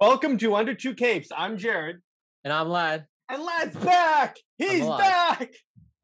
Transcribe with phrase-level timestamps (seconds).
[0.00, 1.28] Welcome to Under Two Capes.
[1.36, 1.98] I'm Jared.
[2.44, 3.06] And I'm Lad.
[3.28, 4.36] And Lad's back.
[4.58, 4.98] He's alive.
[5.00, 5.52] back.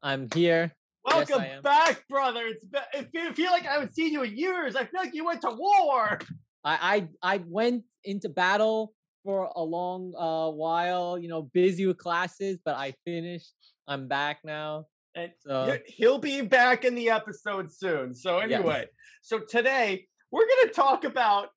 [0.03, 0.71] I'm here.
[1.07, 1.63] Yes, Welcome am.
[1.63, 2.41] back, brother.
[2.45, 4.75] It's been, I feel- feel like I haven't seen you in years.
[4.75, 6.19] I feel like you went to war.
[6.63, 11.97] I I, I went into battle for a long uh, while, you know, busy with
[11.97, 13.53] classes, but I finished.
[13.87, 14.85] I'm back now.
[15.15, 18.13] And So He- He'll be back in the episode soon.
[18.13, 18.51] So Yes.
[18.59, 18.85] anyway,
[19.23, 21.49] so today we're going to talk about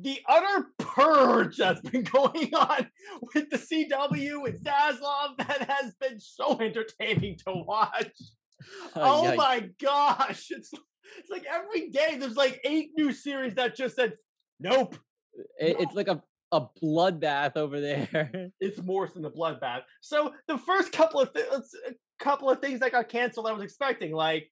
[0.00, 2.86] the utter purge that's been going on
[3.34, 8.12] with the CW and Zaslav that has been so entertaining to watch.
[8.94, 9.36] Uh, oh yikes.
[9.36, 10.50] my gosh.
[10.50, 10.70] It's
[11.18, 14.12] it's like every day there's like eight new series that just said
[14.60, 14.96] nope.
[15.60, 18.50] It- it's like a, a bloodbath over there.
[18.60, 19.82] It's more than the bloodbath.
[20.00, 23.46] So the first couple of uh, th- a uh, couple of things that got canceled,
[23.46, 24.50] I was expecting, like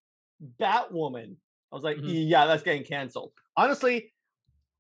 [0.61, 1.35] Batwoman.
[1.73, 2.29] I was like, Mhm.
[2.29, 3.33] yeah, that's getting canceled.
[3.57, 4.13] Honestly,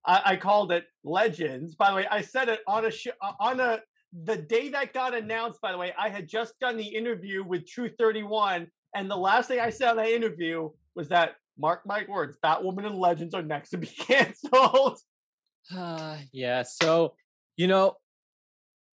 [0.07, 1.75] I, I called it Legends.
[1.75, 3.81] By the way, I said it on a sh- uh, on a
[4.25, 5.61] the day that got announced.
[5.61, 9.17] By the way, I had just done the interview with True Thirty One, and the
[9.17, 13.35] last thing I said on that interview was that mark my words, Batwoman and Legends
[13.35, 14.99] are next to be canceled.
[15.73, 16.63] Ah, yeah.
[16.63, 17.15] So,
[17.57, 17.97] you know,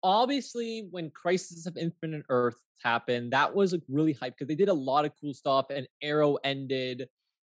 [0.02, 4.68] obviously when Crisis of Infinite Earth happened, that was like really hype because they did
[4.68, 7.08] a lot of cool stuff and Arrow ended.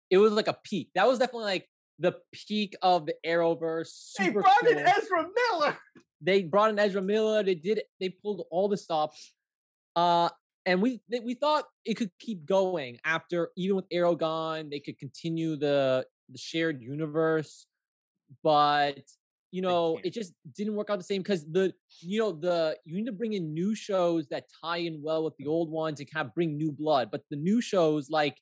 [0.09, 0.89] It was like a peak.
[0.95, 1.67] That was definitely like
[2.01, 4.13] the peak of the Arrowverse.
[4.17, 4.79] They brought in.
[4.79, 5.77] Ezra Miller.
[6.19, 7.43] they brought in Ezra Miller.
[7.43, 7.81] They did.
[7.99, 9.33] They pulled all the stops.
[9.95, 10.29] Uh,
[10.65, 14.79] and we they, we thought it could keep going after even with Arrow gone, they
[14.79, 17.65] could continue the the shared universe,
[18.43, 19.01] but
[19.51, 22.95] you know it just didn't work out the same because the you know the you
[22.95, 26.09] need to bring in new shows that tie in well with the old ones and
[26.09, 27.09] kind of bring new blood.
[27.11, 28.37] But the new shows like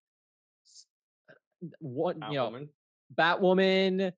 [1.80, 2.68] what you know.
[3.16, 4.14] Batwoman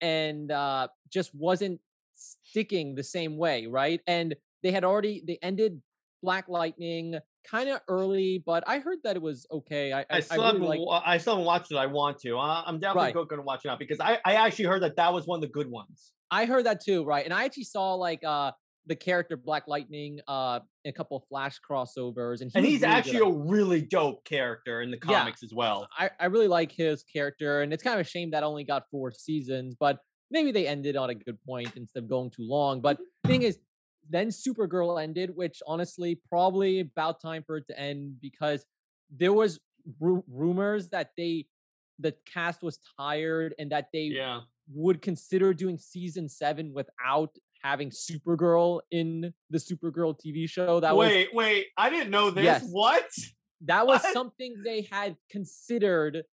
[0.00, 1.80] and uh just wasn't
[2.14, 4.00] sticking the same way, right?
[4.06, 5.82] And they had already they ended
[6.22, 7.18] Black Lightning
[7.48, 9.92] kind of early, but I heard that it was okay.
[9.92, 11.76] I I, I I still, really haven't, like I still haven't watched it.
[11.76, 12.38] I want to.
[12.38, 13.14] I'm definitely Right.
[13.14, 15.42] going to watch it out because I, I actually heard that that was one of
[15.42, 16.12] the good ones.
[16.30, 17.24] I heard that too, right?
[17.24, 18.52] And I actually saw like uh
[18.86, 22.92] the character Black Lightning uh a couple of Flash crossovers, and he and he's really
[22.94, 25.20] actually at- a really dope character in the Yeah.
[25.20, 25.88] comics as well.
[25.96, 28.84] I, I really like his character, and it's kind of a shame that only got
[28.90, 29.98] four seasons, but
[30.30, 32.80] maybe they ended on a good point instead of going too long.
[32.80, 33.58] But thing is,
[34.10, 38.66] then Supergirl ended, which honestly probably about time for it to end because
[39.10, 39.60] there was
[40.00, 41.46] ru- rumors that they
[42.00, 44.40] the cast was tired and that they Yeah.
[44.72, 47.30] would consider doing season seven without
[47.64, 50.80] having Supergirl in the Supergirl TV show.
[50.80, 51.66] That was wait, wait.
[51.76, 52.44] I didn't know this.
[52.44, 52.68] Yes.
[52.70, 53.08] What?
[53.62, 54.12] that was what?
[54.12, 56.24] something they had considered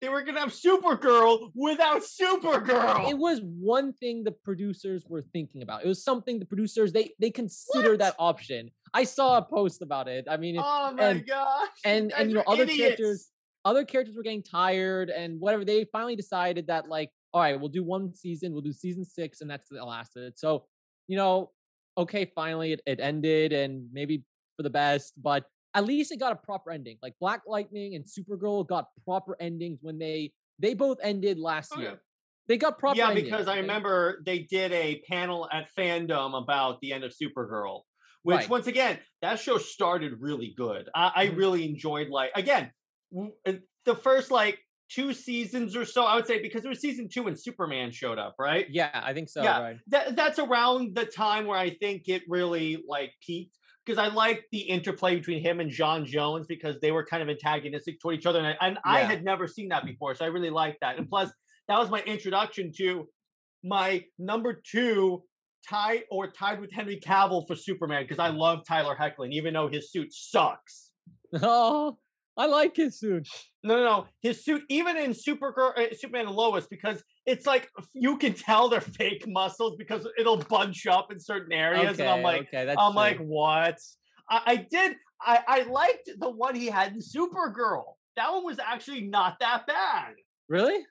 [0.00, 3.10] They were gonna have Supergirl without Supergirl.
[3.10, 5.84] it was one thing the producers were thinking about.
[5.84, 8.70] It was something the producers they they considered that option.
[8.94, 10.26] I saw a post about it.
[10.30, 11.68] I mean, oh my and- gosh.
[11.84, 12.78] and- and, you know, other idiots.
[12.80, 13.30] characters-
[13.64, 15.64] other characters were getting tired and whatever.
[15.64, 18.52] They finally decided that like, all right, we'll do one season.
[18.52, 20.38] We'll do season six, and that's the last of it.
[20.38, 20.66] So,
[21.08, 21.52] you know,
[21.98, 24.24] okay, finally it, it ended, and maybe
[24.56, 25.44] for the best, but
[25.74, 26.98] at least it got a proper ending.
[27.02, 31.82] Like Black Lightning and Supergirl got proper endings when they they both ended last Okay.
[31.82, 32.02] year.
[32.48, 32.96] They got proper.
[32.96, 37.12] yeah, endings, because I remember they did a panel at FanDome about the end of
[37.12, 37.82] Supergirl,
[38.22, 38.48] which Right.
[38.48, 40.88] once again, that show started really good.
[40.94, 41.36] I, I Mhm.
[41.36, 42.72] really enjoyed like again
[43.12, 46.04] w- uh, the first like two seasons or so.
[46.04, 48.66] I would say because it was season two when Superman showed up, right?
[48.70, 49.42] Yeah, I think so.
[49.42, 49.60] Yeah.
[49.60, 49.76] Right.
[49.88, 54.44] That that's around the time where I think it really like peaked because I liked
[54.50, 58.26] the interplay between him and John Jones because they were kind of antagonistic toward each
[58.26, 60.96] other, and I, and I had never seen that before, so I really liked that.
[60.96, 61.10] And mm-hmm.
[61.10, 61.30] plus,
[61.68, 63.08] that was my introduction to
[63.62, 65.22] my number two
[65.68, 68.38] tie or tied with Henry Cavill for Superman because I mm.
[68.38, 70.90] love Tyler Hoechlin, even though his suit sucks.
[71.42, 71.98] Oh,
[72.38, 73.28] I like his suit.
[73.62, 74.06] No, no, no.
[74.20, 78.68] His suit, even in Supergirl, uh, Superman and Lois, because it's like you can tell
[78.68, 82.66] they're fake muscles because it'll bunch up in certain areas, Okay, and I'm like, okay,
[82.66, 82.96] that's I'm true.
[83.00, 83.78] like, what?
[84.28, 84.96] I, I did.
[85.20, 87.84] I, I liked the one he had in Supergirl.
[88.16, 90.14] That one was actually not that bad.
[90.48, 90.84] really?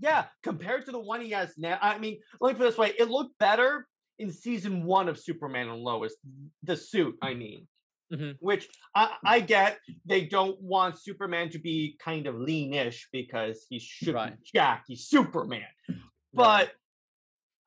[0.00, 1.78] Yeah, compared to the one he has now.
[1.82, 3.86] I mean, let me put it this way: it looked better
[4.18, 6.14] in season one of Superman and Lois.
[6.64, 7.66] The suit, I mean.
[8.12, 8.36] Mhm.
[8.40, 9.78] Which I, I get.
[10.06, 14.36] They don't want Superman to be kind of leanish because he should Right.
[14.38, 14.84] be Jack.
[14.88, 15.62] He's Superman.
[15.88, 15.98] Right.
[16.32, 16.72] But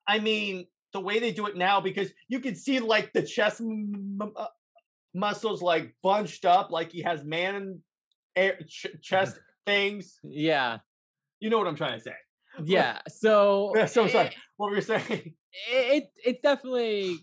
[0.07, 3.61] I mean, the way they do it now, because you can see like the chest
[3.61, 4.47] m- m- uh,
[5.13, 7.79] muscles like bunched up, like he has man
[8.35, 10.19] air, ch- chest things.
[10.23, 10.79] yeah,
[11.39, 12.15] You know what I'm trying to say.
[12.63, 12.99] yeah.
[13.07, 14.27] So so sorry.
[14.27, 15.35] It, What were you saying?
[15.69, 17.19] it it definitely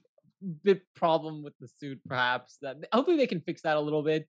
[0.65, 2.59] the problem with the suit, perhaps.
[2.63, 4.29] That hopefully they can fix that a little bit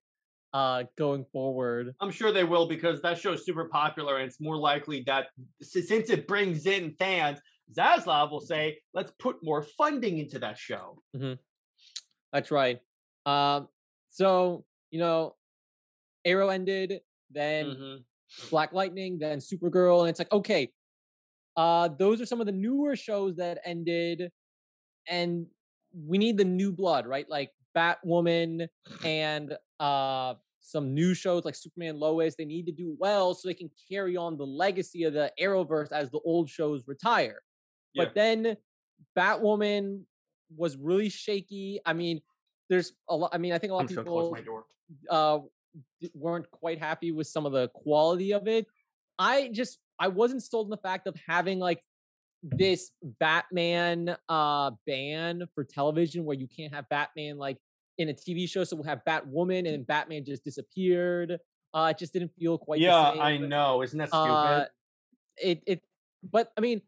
[0.54, 1.94] uh going forward.
[2.02, 5.28] I'm sure they will because that show is super popular and it's more likely that
[5.62, 7.40] since it brings in fans,
[7.78, 11.04] Zaslav will say, let's put more funding into that show.
[12.34, 12.80] That's right.
[13.26, 13.68] Um,
[14.08, 15.36] so you know,
[16.26, 18.04] Arrow ended, then Mhm.
[18.50, 20.72] Black Lightning, then Supergirl, and it's like, okay,
[21.58, 24.32] uh, those are some of the newer shows that ended,
[25.08, 25.48] and
[25.94, 27.30] we need the new blood, right?
[27.30, 28.68] Like Batwoman
[29.04, 32.36] and uh some new shows like Superman Lois.
[32.36, 35.92] They need to do well so they can carry on the legacy of the Arrowverse
[35.92, 37.42] as the old shows retire.
[37.94, 38.06] Yeah.
[38.06, 38.58] But then
[39.18, 40.04] Batwoman
[40.56, 41.80] was really shaky.
[41.86, 42.22] I mean,
[42.70, 43.32] there's a lot.
[43.34, 44.38] I mean, I think a lot I'm of people
[45.10, 45.40] uh
[46.14, 48.68] weren't quite happy with some of the quality of it.
[49.18, 51.84] I just I wasn't sold on the fact of having like
[52.42, 57.58] this Batman uh ban for television where you can't have Batman like
[57.98, 58.64] in a TV show.
[58.64, 61.38] So we'll have Batwoman and Batman just disappeared.
[61.74, 63.22] Uh it just didn't feel quite Yeah, same.
[63.22, 63.82] I know.
[63.82, 64.26] Isn't that stupid?
[64.26, 64.66] Uh,
[65.38, 65.82] it it
[66.32, 66.82] but I mean,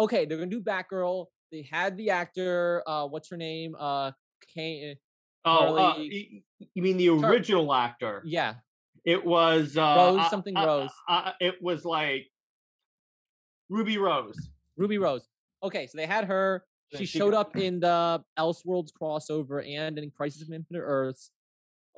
[0.00, 1.26] okay, they're gonna do Batgirl.
[1.52, 3.76] They had the actor, uh what's her name?
[3.78, 4.12] Uh
[4.54, 4.96] Kane,
[5.44, 6.42] oh, uh, you
[6.82, 8.22] mean the original actor?
[8.24, 8.54] yeah,
[9.04, 10.90] It was uh, Rose, uh, something uh, Rose.
[11.08, 12.26] Uh, uh, it was like
[13.68, 14.50] Ruby Rose.
[14.76, 15.26] Ruby Rose.
[15.62, 16.64] Okay, so they had her.
[16.94, 21.30] She she showed got- up in the Elseworlds crossover and in Crisis of Infinite Earths.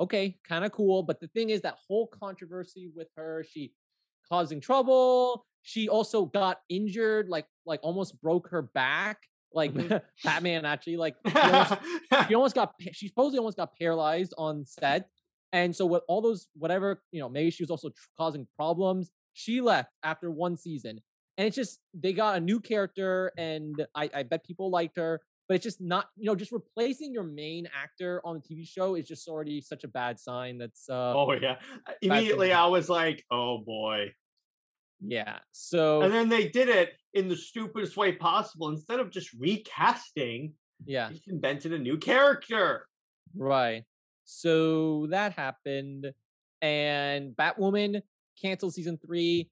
[0.01, 1.03] Okay, kind of cool.
[1.03, 3.73] But the thing is, that whole controversy with her, she
[4.31, 5.45] causing trouble.
[5.63, 9.19] She also got injured, like like almost broke her back.
[9.53, 9.73] Like.
[10.25, 11.75] Batman, actually, like she almost,
[12.29, 15.09] she almost got she supposedly almost got paralyzed on set.
[15.53, 19.11] And so with all those whatever, you know, maybe she was also tr- causing problems.
[19.33, 21.01] She left after one season.
[21.38, 25.20] And it's just they got a new character and I, I bet people liked her,
[25.49, 28.96] but it's just not, you know, just replacing your main actor on the TV show
[28.96, 30.58] is just already such a bad sign.
[30.58, 31.56] That's uh oh yeah.
[32.02, 32.52] Immediately.
[32.52, 34.12] I was like, "Oh boy!"
[35.00, 35.38] yeah.
[35.52, 38.69] So And then they did it in the stupidest way possible.
[38.69, 40.52] Instead of just recasting,
[40.85, 41.11] yeah.
[41.26, 42.87] invented a new character.
[43.35, 43.85] Right.
[44.25, 46.12] So that happened,
[46.61, 48.02] and Batwoman
[48.40, 49.50] canceled season three.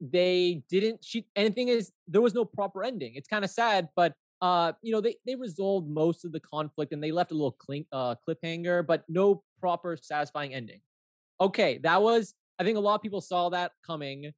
[0.00, 1.04] They didn't.
[1.04, 3.14] She and the thing is, there was no proper ending.
[3.14, 6.92] It's kind of sad, but uh, you know, they they resolved most of the conflict
[6.92, 10.80] and they left a little clink, uh, cliffhanger, but no proper satisfying ending.
[11.40, 12.34] Okay, that was.
[12.58, 14.32] I think a lot of people saw that coming.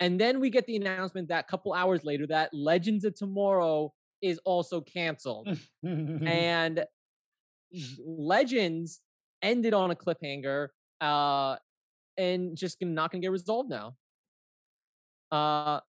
[0.00, 3.92] And then we get the announcement that a couple hours later that Legends of Tomorrow
[4.20, 5.48] is also canceled
[5.84, 6.84] and
[8.04, 9.00] Legends
[9.42, 10.68] ended on a cliffhanger,
[11.00, 11.56] uh,
[12.16, 13.94] and just not gonna get resolved now.
[15.34, 15.80] Uh,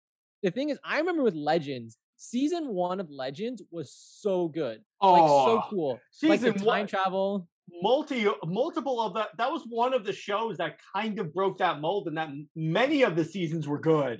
[0.43, 5.21] the thing is, I remember with Legends, season one of Legends was so good, like
[5.29, 6.01] so Oh, cool.
[6.23, 7.49] like the time one- travel.
[7.83, 11.81] multi multiple of that that was one of the shows that kind of broke that
[11.81, 14.19] mold and that many of the seasons were good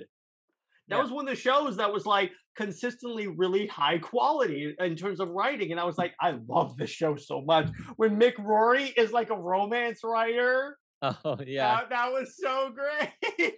[0.87, 1.01] that Yeah.
[1.03, 5.29] was one of the shows that was like consistently really high quality in terms of
[5.29, 7.67] writing and i was like i love this show so much
[7.97, 13.53] when mick rory is like a romance writer Oh yeah, that, that was so great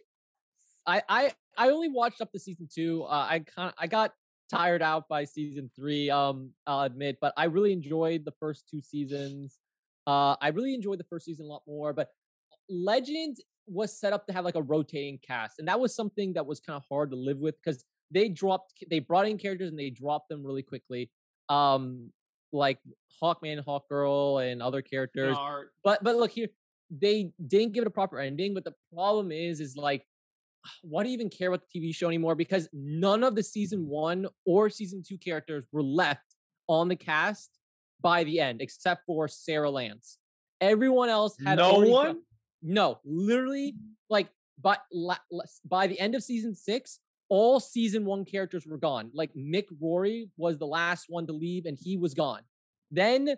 [0.86, 3.04] I I I only watched up to season two.
[3.04, 4.14] Uh, I kind I got
[4.50, 6.10] tired out by season three.
[6.10, 9.60] Um, I'll admit, but I really enjoyed the first two seasons.
[10.06, 11.92] Uh, I really enjoyed the first season a lot more.
[11.94, 12.10] But
[12.70, 16.46] Legend was set up to have like a rotating cast, and that was something that
[16.46, 19.78] was kind of hard to live with because they dropped they brought in characters and
[19.78, 21.10] they dropped them really quickly.
[21.50, 22.12] Um,
[22.54, 22.80] like
[23.22, 25.36] Hawkman, Hawkgirl, and other characters.
[25.84, 26.48] But but look here,
[26.90, 28.54] they didn't give it a proper ending.
[28.54, 30.06] But the problem is, is like,
[30.82, 32.36] why do you even care about the TV show anymore?
[32.36, 36.36] Because none of the season one or season two characters were left
[36.68, 37.52] on the cast
[38.02, 40.18] by the end, except for Sara Lance.
[40.60, 42.22] Everyone else had no one
[42.62, 43.76] no, literally,
[44.10, 44.30] like,
[44.92, 45.16] la-
[45.66, 47.00] by the end of season six,
[47.30, 49.12] all season one characters were gone.
[49.14, 52.42] Like Mick Rory was the last one to leave, and he was gone.
[52.90, 53.36] Then,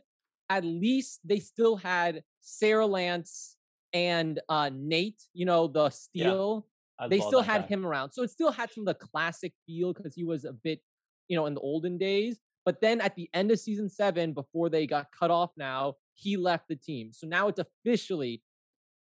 [0.49, 3.55] at least they still had Sara Lance
[3.93, 5.21] and uh Nate.
[5.33, 6.65] You know the Steel.
[7.00, 7.68] I they still had guy.
[7.68, 10.53] him around, so it still had some of the classic feel because he was a
[10.53, 10.82] bit,
[11.27, 12.39] you know, in the olden days.
[12.65, 16.38] But then at the end of season seven, before they got cut off, now he
[16.38, 17.13] left the team.
[17.13, 18.44] So now it's officially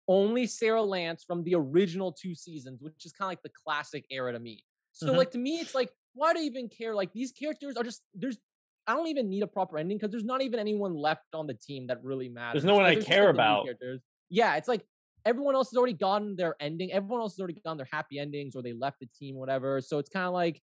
[0.08, 4.06] only Sara Lance from the original two seasons, which is kind of like the classic
[4.12, 4.64] era to me.
[4.92, 5.18] So Mhm.
[5.18, 6.96] like to me, it's like, why do you even care?
[6.96, 8.38] Like these characters are just there's
[8.88, 11.56] I don't even need a proper ending because there's not even anyone left on the
[11.56, 12.62] team that really matters.
[12.62, 13.68] There's no one I care like, the new about.
[14.30, 14.86] Yeah, it's like
[15.26, 16.92] everyone else has already gotten their ending.
[16.92, 19.82] Everyone else has already gotten their happy endings or they left the team, whatever.
[19.82, 20.62] So it's kind of like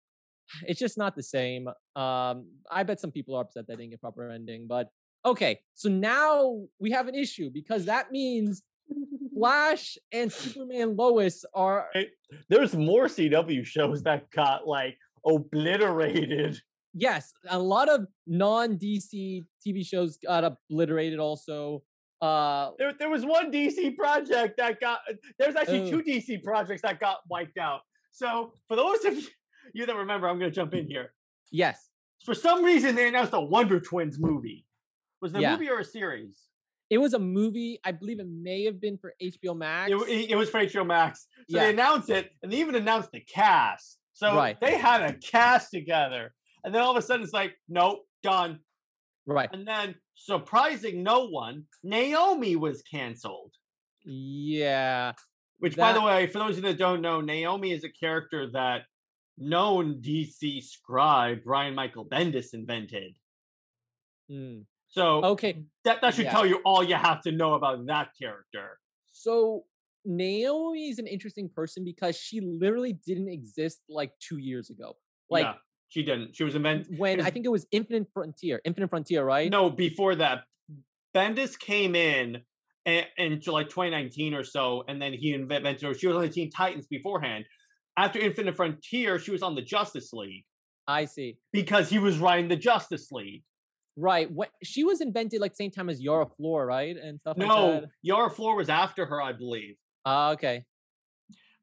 [0.66, 1.68] it's just not the same.
[1.96, 4.88] Um, I bet some people are upset that didn't get proper ending, but
[5.24, 5.60] okay.
[5.74, 8.62] So now we have an issue because that means
[9.34, 11.88] Flash and Superman Lois are.
[12.48, 16.60] There's more CW shows that got like obliterated.
[16.92, 21.20] Yes, a lot of non DC TV shows got obliterated.
[21.20, 21.84] Also,
[22.20, 25.00] uh, there, there was one DC project that got.
[25.38, 27.80] There's actually two DC projects that got wiped out.
[28.12, 29.14] So for those of
[29.74, 31.12] you that remember, I'm going to jump in here.
[31.50, 31.88] Yes.
[32.24, 34.66] For some reason, they announced a Wonder Twins movie.
[35.22, 35.52] Was the yeah.
[35.52, 36.50] movie or a series?
[36.90, 37.78] It was a movie.
[37.84, 39.90] I believe it may have been for HBO Max.
[39.90, 41.26] It, it was for HBO Max.
[41.48, 41.64] So yeah.
[41.64, 43.98] they announced it, and they even announced the cast.
[44.12, 44.60] So right.
[44.60, 46.34] they had a cast together,
[46.64, 48.58] and then all of a sudden it's like, nope, done.
[49.30, 49.48] Right.
[49.52, 53.52] And then, surprising no one, Naomi was canceled.
[54.04, 55.12] Yeah.
[55.60, 55.80] Which, that...
[55.80, 58.82] by the way, for those of you that don't know, Naomi is a character that
[59.38, 63.16] known DC scribe Brian Michael Bendis invented.
[64.30, 64.64] Mm.
[64.88, 66.32] So okay, that that should yeah.
[66.32, 68.78] tell you all you have to know about that character.
[69.12, 69.64] So
[70.04, 74.96] Naomi is an interesting person because she literally didn't exist like two years ago.
[75.30, 75.54] Like yeah,
[75.90, 76.34] she didn't.
[76.34, 78.60] She was invented when I think it was Infinite Frontier.
[78.64, 79.50] Infinite Frontier, right?
[79.50, 80.44] No, before that,
[81.14, 82.38] Bendis came in
[82.86, 85.92] in, in like 2019 or so, and then he invented her.
[85.92, 87.44] She was on the Teen Titans beforehand.
[87.96, 90.44] After Infinite Frontier, she was on the Justice League.
[90.86, 91.36] I see.
[91.52, 93.42] Because he was writing the Justice League.
[93.96, 94.30] Right.
[94.30, 96.96] What she was invented like same time as Yara Flor, right?
[96.96, 97.90] And stuff no, like that.
[98.02, 99.74] Yara Flor was after her, I believe.
[100.06, 100.64] Uh, okay.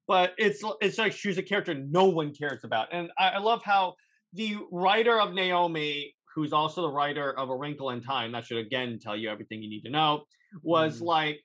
[0.05, 2.89] But it's it's like she's a character no one cares about.
[2.91, 3.95] And I, I love how
[4.33, 8.57] the writer of Naomi, who's also the writer of A Wrinkle in Time, that should
[8.57, 10.23] again tell you everything you need to know,
[10.63, 11.05] was mm.
[11.05, 11.39] like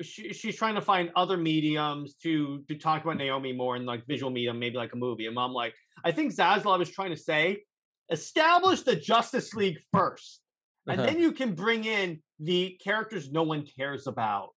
[0.00, 4.06] she, she's trying to find other mediums to to talk about Naomi more in like
[4.06, 5.26] visual medium, maybe like a movie.
[5.26, 5.74] And I'm like,
[6.04, 7.62] I think Zaslav is trying to say
[8.10, 10.40] establish the Justice League first,
[10.86, 11.10] and uh-huh.
[11.10, 14.50] then you can bring in the characters no one cares about.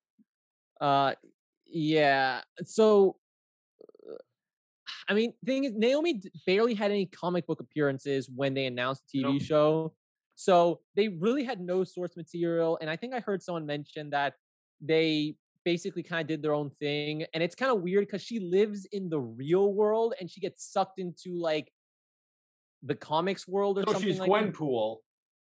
[0.81, 1.13] Uh,
[1.67, 2.41] yeah.
[2.63, 3.15] So,
[5.07, 9.19] I mean, thing is, Naomi barely had any comic book appearances when they announced the
[9.19, 9.41] TV nope.
[9.41, 9.93] show.
[10.35, 12.77] So they really had no source material.
[12.81, 14.33] And I think I heard someone mention that
[14.81, 17.25] they basically kind of did their own thing.
[17.33, 20.71] And it's kind of weird because she lives in the real world and she gets
[20.71, 21.71] sucked into like
[22.83, 24.09] the comics world or so something.
[24.09, 24.97] she's like Gwenpool.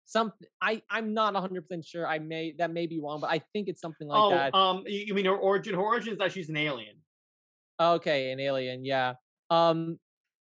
[0.05, 2.07] Something I I'm not 100 percent sure.
[2.07, 4.55] I may that may be wrong, but I think it's something like oh, that.
[4.55, 5.73] Um, you mean her origin?
[5.73, 6.95] Her origin is that she's an alien.
[7.79, 8.85] Okay, an alien.
[8.85, 9.13] Yeah.
[9.49, 9.99] Um,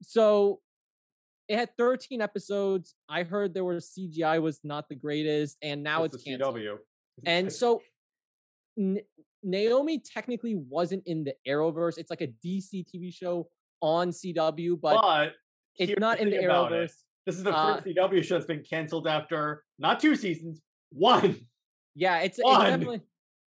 [0.01, 0.59] so
[1.47, 2.95] it had 13 episodes.
[3.09, 6.55] I heard there was CGI was not the greatest, and now That's it's canceled.
[6.55, 6.77] CW.
[7.25, 7.81] And so
[8.77, 8.99] N-
[9.43, 11.97] Naomi technically wasn't in the Arrowverse.
[11.97, 13.47] It's like a DC TV show
[13.81, 15.33] on CW, but, but
[15.77, 16.85] it's not in the Arrowverse.
[16.85, 16.91] It.
[17.25, 21.35] This is the uh, first CW show that's been canceled after not two seasons, one.
[21.95, 22.61] Yeah, it's, one.
[22.61, 23.01] it's definitely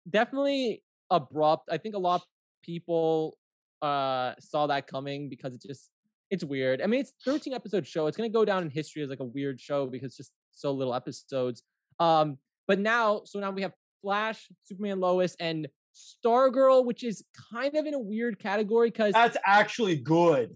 [0.10, 1.70] definitely abrupt.
[1.72, 2.28] I think a lot of
[2.64, 3.38] people
[3.82, 5.90] uh saw that coming because it just
[6.30, 6.82] it's weird.
[6.82, 8.08] I mean, it's 13 episode show.
[8.08, 10.94] It's gonna go down in history as like a weird show because just so little
[10.94, 11.64] episodes.
[12.00, 17.76] Um, but now, so now we have Flash, Superman, Lois, and Stargirl, which is kind
[17.76, 20.56] of in a weird category because that's actually good.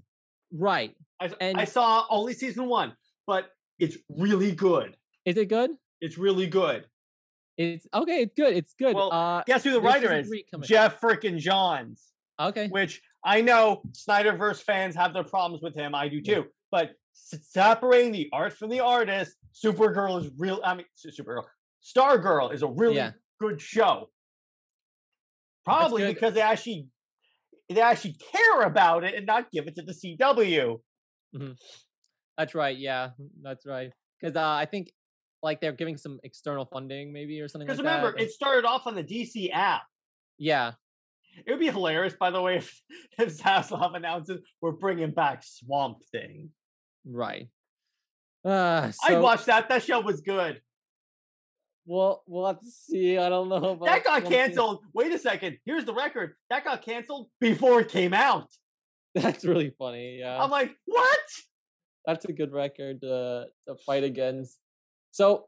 [0.51, 0.95] Right.
[1.19, 2.93] I, and I saw only season one,
[3.25, 3.49] but
[3.79, 4.95] it's really good.
[5.25, 5.71] Is it good?
[6.01, 6.85] It's really good.
[7.57, 8.21] It's okay.
[8.21, 8.53] It's good.
[8.55, 8.95] It's good.
[8.95, 10.31] Well, uh, guess who the writer is?
[10.63, 12.03] Jeff freaking Johns.
[12.39, 12.67] Okay.
[12.67, 15.95] Which I know Snyderverse fans have their problems with him.
[15.95, 16.45] I do too.
[16.71, 20.59] But separating the art from the artist, Supergirl is real.
[20.63, 21.43] I mean, Supergirl,
[21.83, 24.09] Stargirl is a really yeah good show.
[25.65, 26.87] Probably because they actually
[27.69, 30.79] they actually care about it and not give it to the CW.
[31.35, 31.51] Mm-hmm.
[32.37, 32.77] That's right.
[32.77, 33.11] Yeah,
[33.41, 33.91] that's right.
[34.19, 34.91] Because uh, I think
[35.41, 37.67] like they're giving some external funding, maybe or something.
[37.67, 38.23] Because like remember, that.
[38.23, 39.83] it started off on the DC app.
[40.37, 40.73] Yeah.
[41.45, 42.81] It would be hilarious, by the way, if,
[43.19, 46.49] if Zaslav announces we're bringing back Swamp Thing.
[47.05, 47.49] Right.
[48.45, 49.69] Uh, so, I watched that.
[49.69, 50.61] That show was good.
[51.85, 53.17] Well, we'll have to see.
[53.17, 53.79] I don't know.
[53.85, 54.83] that got canceled.
[54.93, 55.57] Wait a second.
[55.65, 56.35] Here's the record.
[56.49, 58.47] That got canceled before it came out.
[59.15, 60.19] That's really funny.
[60.19, 60.41] Yeah.
[60.41, 61.19] I'm like, what?
[62.05, 64.59] That's a good record to, to fight against.
[65.11, 65.45] So,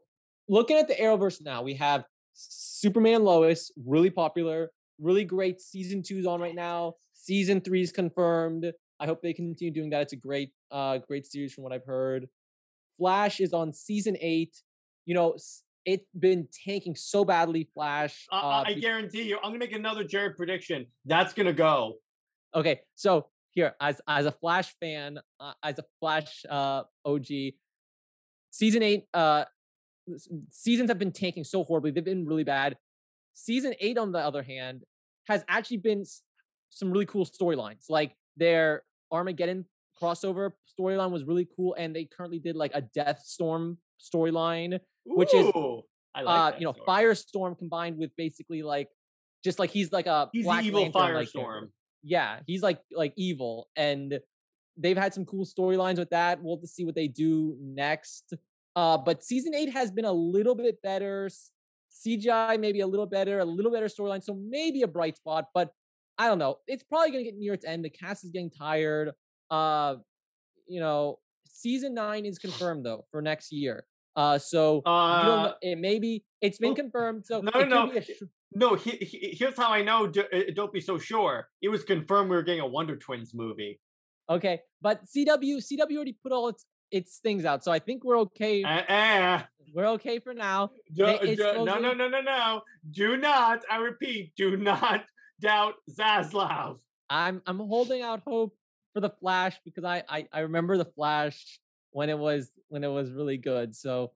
[0.48, 5.60] looking at the Arrowverse now, we have Superman Lois, really popular, really great.
[5.60, 6.94] Season two's on right now.
[7.14, 8.72] Season three is confirmed.
[8.98, 10.02] I hope they continue doing that.
[10.02, 12.28] It's a great, uh, great series from what I've heard.
[12.96, 14.62] Flash is on season eight.
[15.04, 15.36] You know,
[15.84, 17.68] it's been tanking so badly.
[17.74, 18.26] Flash.
[18.32, 20.86] Uh, uh, I guarantee you, I'm gonna make another Jared prediction.
[21.04, 21.94] That's gonna go.
[22.54, 27.26] Okay, so here, as as a Flash fan, uh, as a Flash uh, OG,
[28.50, 29.44] season eight uh,
[30.50, 32.76] seasons have been tanking so horribly; they've been really bad.
[33.38, 34.82] Season eight, on the other hand,
[35.28, 36.04] has actually been
[36.70, 37.84] some really cool storylines.
[37.90, 39.66] Like their Armageddon
[40.02, 45.46] crossover storyline was really cool, and they currently did like a Deathstorm storyline, which is
[46.14, 46.86] I like uh, you know, story.
[46.88, 48.88] Firestorm combined with basically like
[49.44, 51.32] just like he's like a He's Black evil Firestorm.
[51.32, 51.70] character.
[52.02, 54.18] Yeah, he's like like evil, and
[54.78, 56.42] they've had some cool storylines with that.
[56.42, 58.32] We'll have to see what they do next.
[58.74, 61.28] Uh, but season eight has been a little bit better.
[62.10, 65.46] CGI maybe a little better, a little better storyline, so maybe a bright spot.
[65.54, 65.70] But
[66.18, 66.58] I don't know.
[66.66, 67.84] It's probably gonna get near its end.
[67.84, 69.12] The cast is getting tired.
[69.50, 69.96] Uh,
[70.66, 73.86] you know, season nine is confirmed though for next year.
[74.14, 77.26] Uh, so Uh, it may be it's been well, confirmed.
[77.26, 78.22] So no, no, a sh-
[78.54, 78.74] no.
[78.74, 80.06] He, he, here's how I know.
[80.06, 81.48] d- Don't be so sure.
[81.60, 83.78] It was confirmed we were getting a Wonder Twins movie.
[84.30, 88.18] okay, but CW CW already put all its its things out, so I think we're
[88.20, 88.62] okay.
[88.62, 89.42] Uh, uh,
[89.74, 90.70] We're okay for now.
[90.94, 92.62] do- do- no, no, no, no, no.
[92.90, 93.62] Do not.
[93.70, 94.32] I repeat.
[94.36, 95.04] Do not
[95.40, 96.78] doubt Zaslav.
[97.10, 98.56] I'm I'm holding out hope
[98.94, 102.88] for the Flash because I I, I remember the Flash when it was when it
[102.90, 103.74] was really good.
[103.74, 104.12] So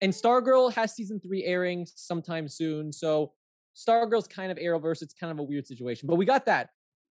[0.00, 2.92] and Stargirl has season three airing sometime soon.
[2.92, 3.32] So
[3.76, 5.02] Stargirl's kind of Arrowverse.
[5.02, 6.06] It's kind of a weird situation.
[6.06, 6.70] But we got that.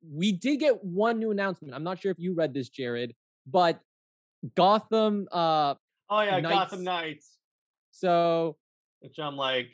[0.09, 1.73] We did get one new announcement.
[1.73, 3.13] I'm not sure if you read this, Jared,
[3.45, 3.79] but
[4.55, 5.75] Gotham uh
[6.09, 6.55] Oh yeah, Knights.
[6.55, 7.37] Gotham Knights.
[7.91, 8.57] so
[9.01, 9.67] Which I'm like,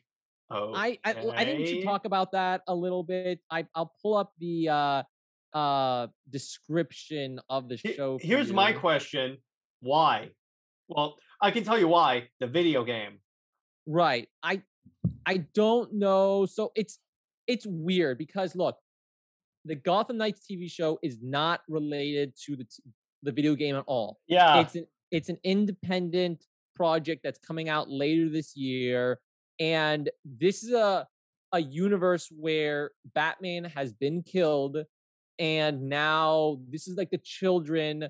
[0.50, 0.74] oh.
[0.74, 3.40] I, I I think we should talk about that a little bit.
[3.52, 5.04] I I'll pull up the uh
[5.54, 8.18] uh description of the show.
[8.22, 8.80] Here's my you.
[8.80, 9.38] question:
[9.82, 10.30] Why?
[10.88, 12.30] Well, I can tell you why.
[12.40, 13.20] The video game.
[13.86, 14.28] Right.
[14.42, 14.64] I
[15.26, 16.46] I don't know.
[16.46, 17.00] So it's
[17.48, 18.78] it's weird because look,
[19.66, 22.84] the Gotham Knights TV show is not related to the t-
[23.24, 24.20] the video game at all.
[24.28, 24.60] Yeah.
[24.60, 26.46] It's an it's an independent
[26.76, 29.20] project that's coming out later this year
[29.60, 31.08] and this is a
[31.52, 34.78] a universe where Batman has been killed
[35.40, 38.10] and now this is like the children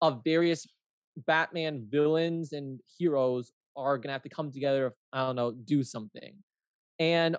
[0.00, 0.66] of various
[1.26, 4.92] Batman villains and heroes are gonna have to come together.
[5.12, 6.34] I don't know, do something.
[6.98, 7.36] And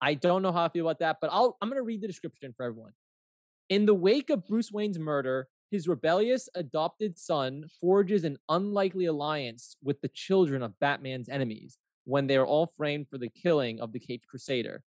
[0.00, 2.54] I don't know how I feel about that, but I'll I'm gonna read the description
[2.56, 2.92] for everyone.
[3.68, 9.76] In the wake of Bruce Wayne's murder, his rebellious adopted son forges an unlikely alliance
[9.82, 13.92] with the children of Batman's enemies when they are all framed for the killing of
[13.92, 14.82] the Caped Crusader.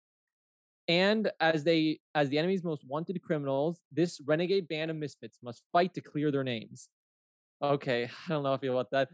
[0.88, 5.62] And as they as the enemy's most wanted criminals, this renegade band of misfits must
[5.72, 6.88] fight to clear their names.
[7.62, 9.08] Okay, I don't know how I feel about that.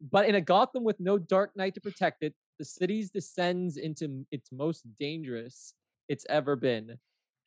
[0.00, 4.24] But in a Gotham with no Dark Knight to protect it, the city descends into
[4.30, 5.74] its most dangerous
[6.08, 6.98] it's ever been.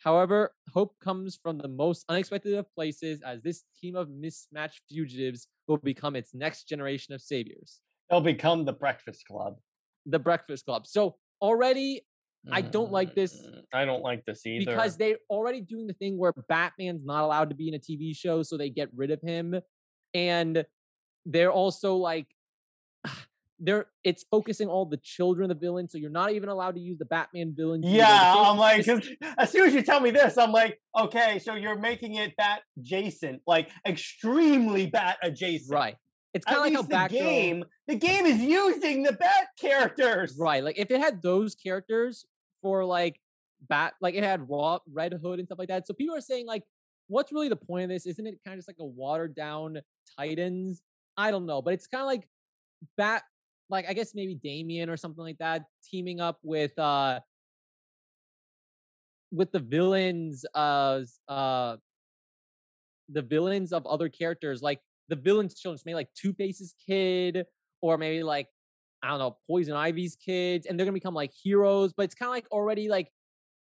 [0.04, 5.48] However, hope comes from the most unexpected of places as this team of mismatched fugitives
[5.68, 7.80] will become its next generation of saviors.
[8.10, 9.60] They'll become the Breakfast Club.
[10.06, 10.88] The Breakfast Club.
[10.88, 12.02] So already
[12.52, 14.66] I don't like this Mm, I don't like this either.
[14.66, 18.14] because they're already doing the thing where Batman's not allowed to be in a TV
[18.14, 19.56] show, so they get rid of him.
[20.14, 20.66] And
[21.26, 22.28] they're also like
[23.60, 26.82] they're it's focusing all the children of the villain, so you're not even allowed to
[26.82, 27.82] use the Batman villain.
[27.82, 28.00] to use it.
[28.00, 28.88] yeah, I'm like,
[29.38, 32.62] as soon as you tell me this, I'm like, okay, so you're making it bat
[32.78, 35.72] adjacent, like extremely bat adjacent.
[35.72, 35.96] right.
[36.34, 40.36] It's kind of like how the Batgirl, game, the game is using the bat characters.
[40.40, 40.64] right?
[40.64, 42.26] Like if it had those characters
[42.62, 43.20] for like
[43.70, 45.88] Bat, like it had Raw, Red Hood, and stuff like that.
[45.88, 46.64] So people are saying like,
[47.08, 48.06] what's really the point of this?
[48.06, 49.78] Isn't it kind of just like a watered down
[50.18, 50.82] Titans?
[51.16, 52.28] I don't know, but it's kind of like
[52.98, 53.24] Bat,
[53.74, 57.20] like I guess maybe Damian or something like that, teaming up with uh
[59.32, 61.76] with the villains uh uh
[63.10, 67.46] the villains of other characters, like the villains children, maybe like Two Face's kid,
[67.82, 68.48] or maybe like
[69.02, 72.28] I don't know, Poison Ivy's kids, and they're gonna become like heroes, but it's kind
[72.28, 73.10] of like already like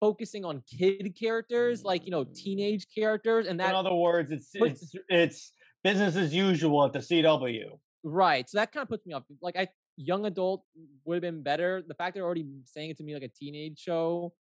[0.00, 3.70] focusing on kid characters, like you know, teenage characters, and that.
[3.70, 7.78] In other words, it's puts- it's it's business as usual at the CW.
[8.02, 8.48] right.
[8.48, 9.22] So that kind of puts me off.
[9.40, 10.64] Like I young adult
[11.04, 11.82] would have been better.
[11.86, 14.32] The fact they're already saying it to me like a teenage show.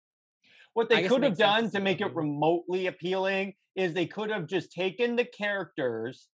[0.74, 4.70] What they could have done to make it remotely appealing is they could have just
[4.72, 6.28] taken the characters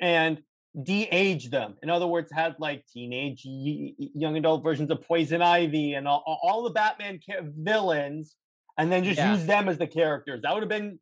[0.00, 0.42] and
[0.82, 1.76] de-aged them.
[1.82, 6.62] In other words, had like teenage young adult versions of Poison Ivy and all, all
[6.62, 7.20] the Batman
[7.56, 8.36] villains,
[8.78, 9.34] and then just Yeah.
[9.34, 10.42] use them as the characters.
[10.42, 10.98] That would have been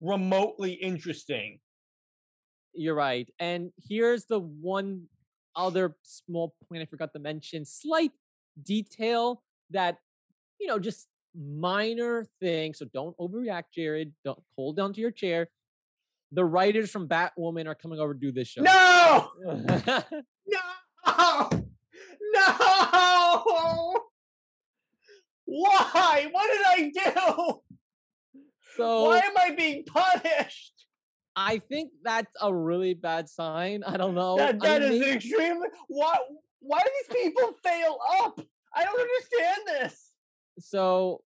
[0.00, 1.60] remotely interesting.
[2.74, 3.28] You're right.
[3.38, 5.08] And here's the one
[5.56, 7.64] other small point I forgot to mention.
[7.64, 8.12] Slight
[8.62, 9.98] detail that
[10.60, 12.74] you know just minor thing.
[12.74, 14.12] So don't overreact, Jared.
[14.24, 15.48] Don't hold down to your chair.
[16.32, 18.62] The writers from Batwoman are coming over to do this show.
[18.62, 20.02] No, no,
[22.32, 23.94] no.
[25.46, 26.28] Why?
[26.30, 27.60] What did I do?
[28.76, 30.73] so Why am I being punished?
[31.36, 33.82] I think that's a really bad sign.
[33.84, 34.36] I don't know.
[34.36, 35.68] That, I that mean, is maybe- an extremely.
[35.88, 36.16] Why?
[36.60, 38.40] Why do these people fail up?
[38.74, 40.10] I don't understand this.
[40.60, 41.22] so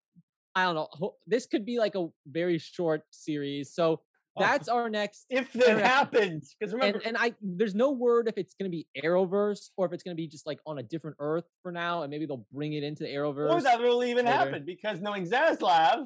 [0.55, 1.15] I don't know.
[1.25, 3.73] This could be like a very short series.
[3.73, 4.01] So
[4.35, 4.41] oh.
[4.41, 5.25] that's our next.
[5.29, 8.85] if that happens, because remember, And and I there's no word if it's gonna be
[9.03, 12.11] Arrowverse or if it's gonna be just like on a different Earth for now, and
[12.11, 13.51] maybe they'll bring it into the Arrowverse.
[13.51, 14.37] or that will even later.
[14.37, 16.05] happen because knowing Zaslav,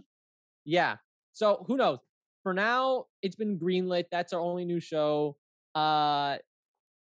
[0.64, 0.98] Yeah.
[1.34, 2.00] So who knows?
[2.48, 4.06] For now, it's been greenlit.
[4.10, 5.36] That's our only new show.
[5.76, 6.38] Uh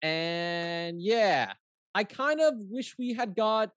[0.02, 1.52] and yeah.
[1.94, 3.72] I kind of wish we had got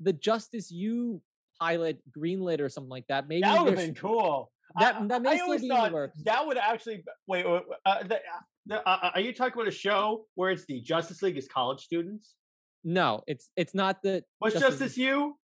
[0.00, 1.22] the Justice U
[1.58, 3.26] pilot greenlit or something like that.
[3.26, 4.52] Maybe that would have been cool.
[4.78, 6.22] That- I, that may I still be thought works.
[6.24, 7.48] that would actually wait.
[7.48, 8.18] wait, uh, the, uh,
[8.66, 11.80] the, uh, are you talking about a show where it's the Justice League is college
[11.80, 12.34] students?
[12.84, 15.38] No, it's it's not the What's Justice Justice U?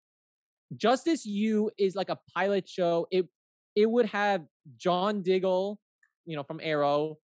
[0.76, 3.06] Justice U is like a pilot show.
[3.10, 3.26] It
[3.74, 4.42] it would have
[4.76, 5.78] John Diggle,
[6.24, 7.18] you know, from Arrow.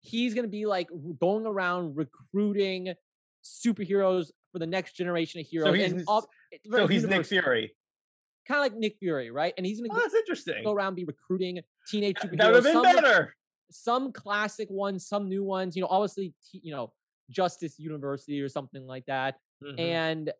[0.00, 0.88] He's gonna be like
[1.20, 2.94] going around recruiting
[3.44, 5.74] superheroes for the next generation of heroes.
[5.74, 6.28] he's and all-
[6.72, 7.74] So he's Nick Fury.
[8.48, 9.52] kind of like Nick Fury, right?
[9.56, 10.64] And he's Oh, gonna that's interesting.
[10.64, 12.38] go around be recruiting teenage superheroes.
[12.38, 13.36] That would have been some, better.
[13.70, 15.76] some classic ones, some new ones.
[15.76, 16.92] You know, obviously, you know,
[17.30, 19.38] Justice University or something like that.
[19.64, 19.80] Mhm.
[19.80, 20.32] and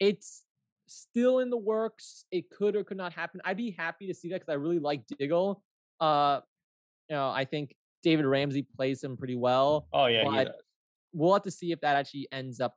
[0.00, 0.44] it's
[0.86, 2.24] still in the works.
[2.30, 3.40] It could or could not happen.
[3.44, 5.62] I'd be happy to see that because I really like Diggle.
[6.00, 6.40] Uh,
[7.08, 9.86] you know, I think David Ramsey plays him pretty well.
[9.92, 10.56] oh yeah, but.
[11.16, 12.76] We'll have to see if that actually ends up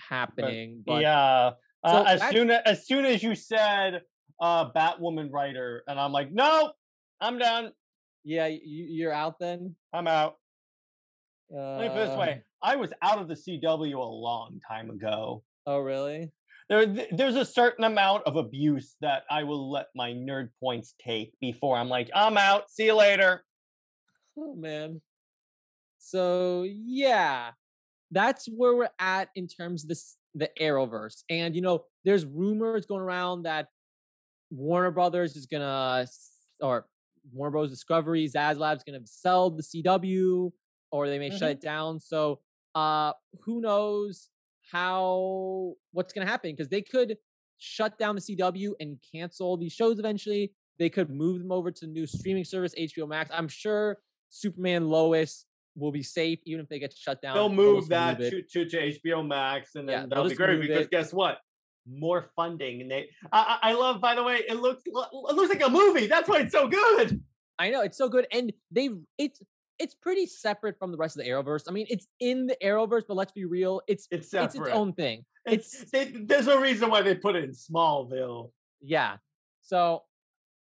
[0.00, 0.82] happening.
[0.84, 1.52] But yeah.
[1.84, 4.02] Uh, as soon as, as soon as you said
[4.40, 6.72] uh, Batwoman writer, and I'm like, no,
[7.20, 7.70] I'm done.
[8.24, 9.76] yeah, you, you're out then.
[9.92, 10.38] I'm out.
[11.54, 14.90] Uh, Let me put this way: I was out of the CW a long time
[14.90, 15.42] ago.
[15.66, 16.32] Oh, really?
[16.70, 21.34] There, there's a certain amount of abuse that I will let my nerd points take
[21.40, 22.70] before I'm like, I'm out.
[22.70, 23.44] See you later.
[24.38, 25.02] Oh man.
[25.98, 27.50] So yeah,
[28.12, 31.24] that's where we're at in terms of this the Arrowverse.
[31.28, 33.66] And you know, there's rumors going around that
[34.50, 36.06] Warner Brothers is gonna
[36.60, 36.86] or
[37.32, 37.70] Warner Bros.
[37.70, 40.52] Discovery, Zaslav's gonna sell the CW,
[40.92, 41.98] or they may shut it down.
[41.98, 42.40] So
[42.76, 44.29] uh who knows
[44.70, 46.52] how what's gonna happen?
[46.52, 47.16] Because they could
[47.58, 50.52] shut down the CW and cancel these shows eventually.
[50.78, 53.30] They could move them over to the new streaming service, HBO Max.
[53.32, 53.98] I'm sure
[54.30, 55.44] Superman Lois
[55.76, 57.34] will be safe even if they get shut down.
[57.34, 58.30] They'll move that it.
[58.30, 60.90] to, to, to HBO Max, and then Yeah, that'll be great because it.
[60.90, 61.38] guess what?
[61.86, 63.08] More funding, and they.
[63.32, 64.00] I, I I love.
[64.00, 64.92] By the way, it looks it
[65.34, 66.06] looks like a movie.
[66.06, 67.20] That's why it's so good.
[67.58, 69.42] I know it's so good, and they it's
[69.80, 71.64] it's pretty separate from the rest of the Arrowverse.
[71.66, 74.92] I mean, it's in the Arrowverse, but let's be real, it's It's it's its own
[74.92, 75.24] thing.
[75.46, 78.50] It's, they, there's a reason why they put it in Smallville.
[78.82, 79.16] Yeah.
[79.62, 80.02] So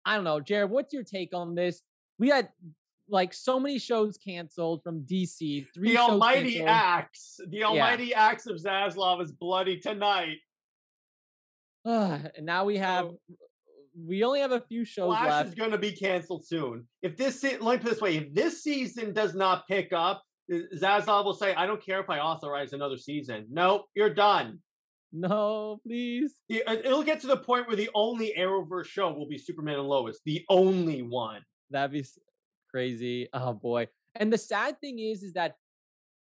[0.05, 0.71] I don't know, Jared.
[0.71, 1.83] What's your take on this?
[2.19, 2.51] We had
[3.09, 5.67] like so many shows canceled from DC.
[5.73, 6.69] Three The almighty canceled.
[6.69, 10.37] axe, the almighty axe of Zaslav is bloody tonight.
[11.85, 13.11] and now we have
[14.07, 15.49] we only have a few shows Flash left.
[15.51, 16.87] is going to be canceled soon.
[17.03, 19.93] If this, se- let me put it this way: if this season does not pick
[19.93, 23.47] up, uh, Zaslav will say, "I don't care if I authorize another season.
[23.51, 24.61] Nope, you're done."
[25.13, 26.37] No, please.
[26.49, 29.89] It- It'll get to the point where the only Arrowverse show will be Superman and
[29.89, 31.43] Lois, the only one.
[31.71, 32.05] That'd be
[32.71, 33.29] crazy.
[33.33, 33.89] Oh boy.
[34.15, 35.57] And the sad thing is, is that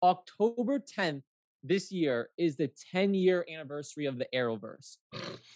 [0.02, 1.22] October 10th
[1.66, 4.96] this year is the 10 year anniversary of the Arrowverse.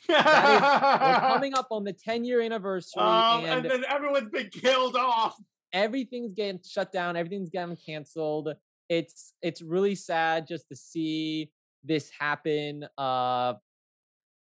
[0.09, 4.96] We're coming up on the 10 year anniversary, Um, and, and then everyone's been killed
[4.96, 5.37] off.
[5.73, 8.55] everything's getting shut down, everything's getting canceled.
[8.88, 11.51] It's it's really sad just to see
[11.85, 12.85] this happen.
[12.99, 13.55] Uh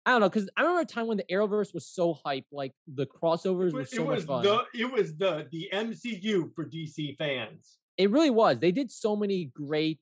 [0.08, 2.72] I don't know, because I remember a time when the Arrowverse was so hyped, like
[2.86, 4.44] the crossovers It were so it much fun.
[4.44, 7.78] the it was the the MCU for DC fans.
[7.98, 8.60] It really was.
[8.60, 9.98] They did so many great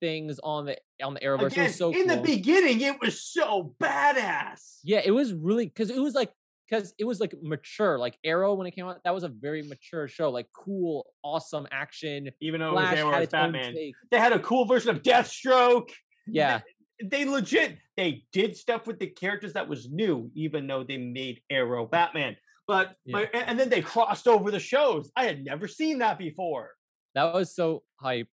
[0.00, 1.42] things on the on the Arrowverse.
[1.46, 4.78] it Again, was so in the beginning, it was so badass.
[4.84, 6.30] Yeah, it was really because it was like
[6.68, 7.98] because it was like mature.
[7.98, 10.30] Like Arrow when it came out, that was a very mature show.
[10.30, 12.28] Like cool, awesome action.
[12.40, 13.74] Even though Flash it was had Arrow's Batman,
[14.10, 15.90] they had a cool version of Deathstroke.
[16.26, 16.60] Yeah,
[17.02, 21.40] They legit they did stuff with the characters that was new, even though they made
[21.50, 22.36] Arrow Batman.
[22.66, 23.20] But, Yeah.
[23.20, 25.10] but and and then they crossed over the shows.
[25.16, 26.70] I had never seen that before.
[27.14, 28.28] that was so hype.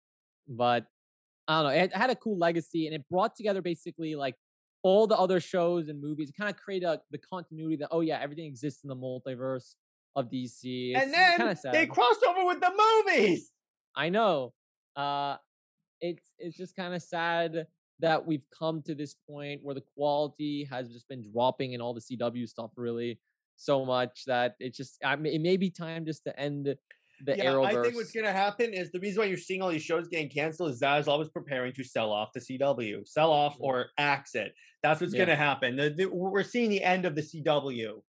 [0.48, 0.86] But
[1.52, 1.82] I don't know.
[1.82, 4.36] It had a cool legacy, and it brought together basically like
[4.82, 8.00] all the other shows and movies It kind of create a, the continuity that oh
[8.00, 9.74] yeah everything exists in the multiverse
[10.16, 10.92] of DC.
[10.94, 11.72] It's, and then sad.
[11.72, 12.72] they crossed over with the
[13.06, 13.50] movies.
[13.96, 14.52] I know.
[14.96, 15.36] Uh,
[16.00, 17.66] it's it's just kind of sad
[18.00, 21.94] that we've come to this point where the quality has just been dropping in all
[21.94, 23.20] the CW stuff really
[23.56, 26.74] so much that it's just I mean, it may be time just to end
[27.24, 27.66] the yeah, Arrowverse.
[27.78, 30.28] I think what's gonna happen is the reason why you're seeing all these shows getting
[30.28, 34.54] canceled is Zaslav was preparing to sell off the CW, sell off or axe it.
[34.82, 35.20] That's what's Yeah.
[35.26, 35.76] gonna happen.
[35.76, 38.02] The- the- we're seeing the end of the CW.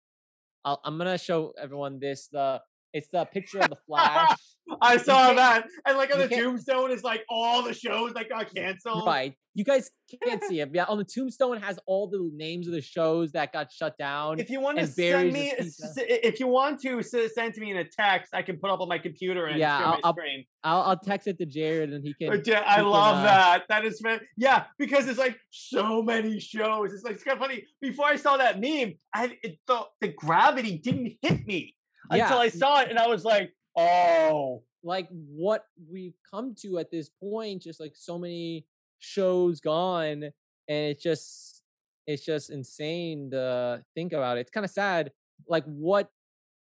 [0.64, 2.28] I'll, I'm gonna show everyone this.
[2.28, 4.36] The it's the picture of the Flash.
[4.80, 8.54] I saw that, and like on the tombstone is like all the shows that got
[8.54, 9.06] canceled.
[9.06, 9.34] right.
[9.54, 9.90] You guys
[10.24, 10.70] can't see it.
[10.72, 14.38] Yeah, on the tombstone has all the names of the shows that got shut down.
[14.40, 15.86] If you want to send me, his pizza.
[16.00, 18.80] s- if you want to send to me in a text, I can put up
[18.80, 21.92] on my computer and Yeah, share I'll- my I'll- I'll, I'll text it to Jared
[21.92, 22.40] and he can.
[22.46, 23.64] yeah, I we can, love uh, that.
[23.68, 24.00] That is
[24.38, 26.92] yeah, because it's like so many shows.
[26.94, 27.64] It's like it's kind of funny.
[27.80, 31.74] Before I saw that meme, I it, the the gravity didn't hit me
[32.20, 36.90] until I saw it, and I was like, oh, like what we've come to at
[36.90, 38.66] this point just like so many
[38.98, 40.32] shows gone and
[40.68, 41.62] it's just
[42.06, 45.12] it's just insane to think about it it's kind of sad
[45.48, 46.10] like what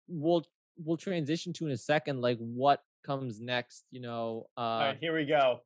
[0.07, 0.43] we'll
[0.83, 4.97] we'll transition to in a second like what comes next you know uh all right,
[4.99, 5.61] here we go.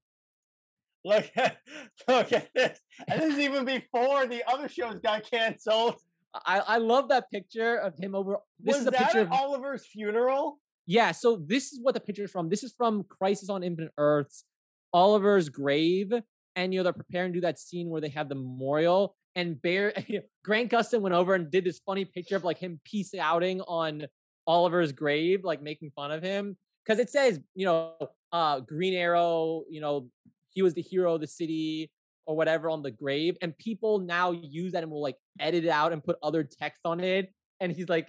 [1.05, 1.57] Look at
[2.07, 5.95] look at this, and this is even before the other shows got canceled.
[6.33, 9.27] I i love that picture of him over this was is a that picture at
[9.27, 10.59] of Oliver's funeral?
[10.85, 12.49] Yeah, so this is what the picture is from.
[12.49, 14.43] This is from Crisis on Infinite Earths,
[14.91, 16.11] Oliver's grave,
[16.55, 19.15] and you know they're preparing to do that scene where they have the memorial.
[19.35, 19.93] And Bear
[20.43, 24.07] Grant Gustin went over and did this funny picture of like him peace outing on
[24.45, 27.93] Oliver's grave, like making fun of him because it says you know
[28.31, 30.09] uh Green Arrow, you know
[30.49, 31.89] he was the hero of the city
[32.25, 35.69] or whatever on the grave, and people now use that and will like edit it
[35.69, 37.31] out and put other text on it.
[37.59, 38.07] And he's like,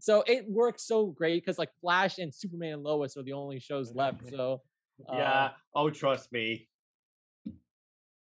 [0.00, 3.58] so it works so great because like Flash and Superman and Lois are the only
[3.60, 4.22] shows left.
[4.30, 4.62] So
[5.08, 5.48] uh, yeah.
[5.74, 6.68] Oh, trust me.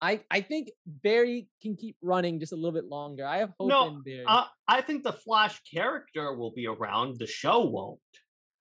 [0.03, 3.27] I I think Barry can keep running just a little bit longer.
[3.27, 4.25] I have hope No, in Barry.
[4.27, 7.19] Uh, I think the Flash character will be around.
[7.19, 7.99] The show won't.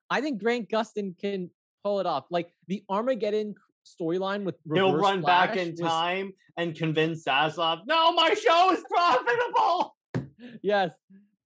[0.10, 1.50] I think Grant Gustin can
[1.84, 2.26] pull it off.
[2.30, 3.56] Like the Armageddon
[4.00, 8.84] storyline with He'll run back in was- time and convince Zaslav, no, my show is
[8.90, 9.96] profitable.
[10.64, 10.94] Yes,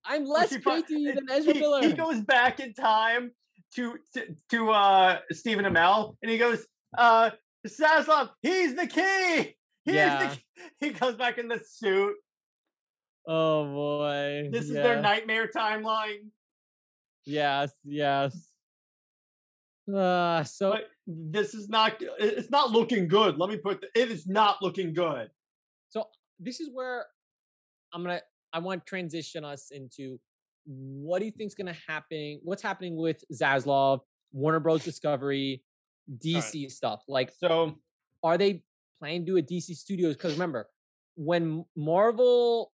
[0.05, 1.81] I'm less crazy than Ezra he, Miller.
[1.81, 3.31] he goes back in time
[3.75, 6.65] to to, to uh Stephen Amell and he goes,
[6.97, 7.31] uh
[7.67, 9.55] Zaslav, he's the key.
[9.85, 10.27] He's Yeah.
[10.29, 10.41] the key.
[10.79, 12.13] He comes back in the suit.
[13.27, 14.83] oh boy, This is yeah.
[14.83, 16.27] their nightmare timeline.
[17.25, 18.49] Yes, yes.
[19.91, 23.37] Uh, so But this is not it's not looking good.
[23.37, 25.29] Let me put it is not looking good.
[25.89, 26.05] So
[26.39, 27.05] this is where
[27.93, 28.21] I'm gonna
[28.53, 30.19] I want to transition us into
[30.65, 32.39] what do you think's gonna happen?
[32.43, 33.99] What's happening with Zaslav,
[34.31, 34.83] Warner Bros.
[34.83, 35.63] Discovery,
[36.17, 37.03] DC stuff?
[37.07, 37.75] Like, So
[38.23, 38.63] are they
[38.99, 40.15] planning to do a DC Studios?
[40.15, 40.67] Because remember,
[41.15, 42.71] when Marvel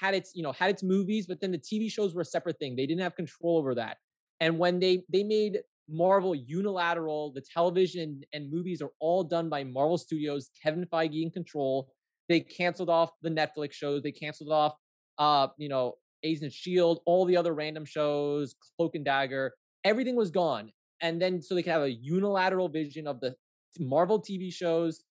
[0.00, 2.58] had its you know had its movies, but then the TV shows were a separate
[2.58, 2.76] thing.
[2.76, 3.98] They didn't have control over that.
[4.40, 5.60] And when they they made
[5.90, 11.30] Marvel unilateral, the television and movies are all done by Marvel Studios, Kevin Feige in
[11.30, 11.92] control.
[12.28, 14.02] They canceled off the Netflix shows.
[14.02, 14.74] They canceled off,
[15.18, 19.54] uh, you know, Agents of Shield, all the other random shows, Cloak and Dagger.
[19.84, 23.34] Everything was gone, and then so they could have a unilateral vision of the
[23.78, 25.04] Marvel TV shows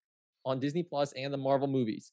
[0.46, 2.12] on Disney Plus and the Marvel movies.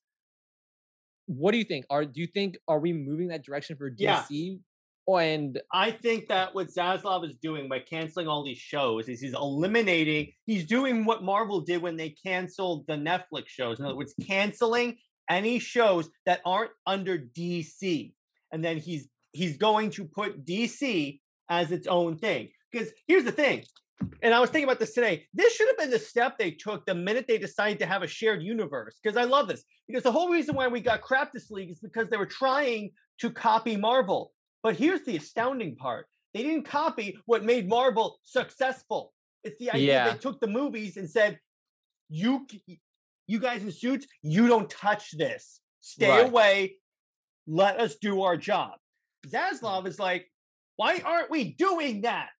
[1.26, 1.86] What do you think?
[1.90, 4.58] Are do you think are we moving that direction for DC?
[4.58, 4.60] Oh,
[5.08, 9.34] and I think that what Zaslav is doing by canceling all these shows is he's
[9.34, 13.78] eliminating, he's doing what Marvel did when they canceled the Netflix shows.
[13.78, 14.96] In other words, canceling
[15.30, 18.12] any shows that aren't under DC.
[18.52, 22.48] And then he's he's going to put DC as its own thing.
[22.72, 23.64] Because here's the thing,
[24.22, 25.26] and I was thinking about this today.
[25.32, 28.06] This should have been the step they took the minute they decided to have a
[28.06, 28.98] shared universe.
[29.02, 29.64] Because I love this.
[29.86, 32.90] Because the whole reason why we got crap league is because they were trying
[33.20, 34.32] to copy Marvel.
[34.66, 36.08] But here's the astounding part.
[36.34, 39.14] They didn't copy what made Marvel successful.
[39.44, 40.10] It's the idea Yeah.
[40.10, 41.38] they took the movies and said,
[42.08, 42.48] "You,
[43.28, 45.60] you guys in suits, you don't touch this.
[45.82, 46.26] Stay Right.
[46.26, 46.78] away.
[47.46, 48.80] Let us do our job."
[49.28, 49.86] Zaslav mm.
[49.86, 50.32] is like,
[50.74, 52.30] "Why aren't we doing that?"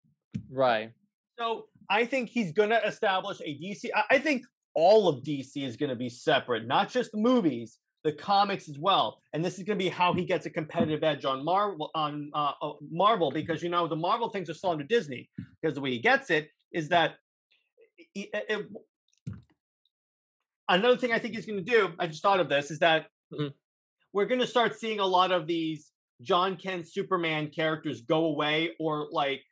[0.51, 0.93] right,
[1.39, 3.89] So I think he's going to establish a DC.
[3.95, 7.79] I, I think all of DC is going to be separate, not just the movies,
[8.07, 9.21] the comics as well.
[9.33, 11.91] And this is going to be how he gets a competitive edge on Marvel.
[11.97, 15.29] On uh, uh, Marvel, because you know the Marvel things are still under Disney.
[15.61, 17.17] Because the way he gets it is that
[18.15, 18.69] it, it-
[20.69, 23.09] another thing I think he's going to do, I just thought of this, is that
[23.33, 23.53] Mhm.
[24.13, 25.91] we're going to start seeing a lot of these
[26.23, 29.43] Jon Kent Superman characters go away or like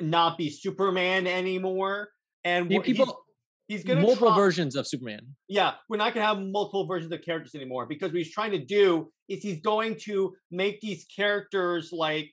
[0.00, 2.10] not be Superman anymore.
[2.44, 3.24] And people
[3.68, 5.20] he's going to multiple versions of Superman.
[5.48, 8.50] yeah, we're not going to have multiple versions of characters anymore because what he's trying
[8.52, 12.30] to do is he's going to make these characters like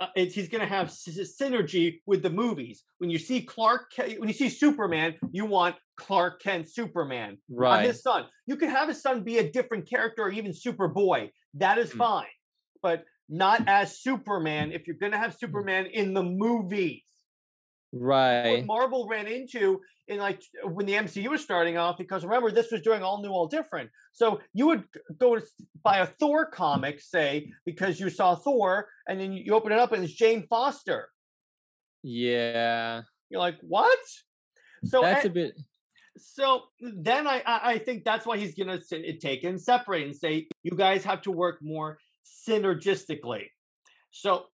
[0.00, 1.06] uh, it's, he's going to have s-
[1.40, 2.84] synergy with the movies.
[2.98, 7.84] When you see Clark, when you see Superman, you want Clark Kent Superman, Right.
[7.84, 8.24] his son.
[8.46, 11.30] You can have his son be a different character or even Superboy.
[11.54, 11.98] That is Mm.
[11.98, 12.26] fine,
[12.82, 14.72] but not as Superman.
[14.72, 17.02] If you're going to have Superman in the movies
[17.90, 18.66] what Right.
[18.66, 22.82] Marvel ran into in like when the MCU was starting off, because remember this was
[22.82, 23.90] doing all new, all different.
[24.12, 24.84] So you would
[25.18, 25.44] go to
[25.82, 29.92] buy a Thor comic, say, because you saw Thor, and then you open it up
[29.92, 31.08] and it's Jane Foster.
[32.02, 33.02] Yeah.
[33.28, 33.98] You're like, what?
[34.84, 35.54] So That's a- a bit
[36.16, 40.14] so then I I I think that's why he's gonna eh, take and separate and
[40.14, 41.98] say you guys have to work more
[42.48, 43.46] synergistically.
[44.10, 44.46] So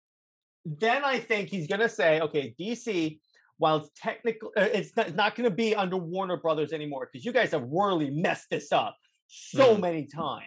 [0.65, 3.19] then I think he's gonna say, okay, DC,
[3.57, 7.51] while it's technically it's not, not gonna be under Warner Brothers anymore because you guys
[7.51, 9.81] have really messed this up so Mhm.
[9.81, 10.45] many times.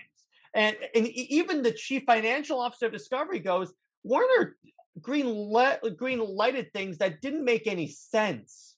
[0.54, 3.72] And and even the chief financial officer of Discovery goes,
[4.04, 4.56] Warner
[5.00, 8.76] green let green lighted things that didn't make any sense.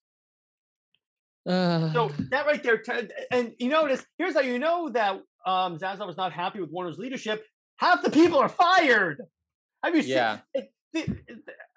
[1.46, 5.78] uh, So that right there, t- and you notice here's how you know that um,
[5.78, 7.44] Zaslav was not happy with Warner's leadership.
[7.76, 9.22] Half the people are fired.
[9.82, 10.40] Have you Yeah.
[10.54, 10.64] seen?
[10.64, 11.22] it- the-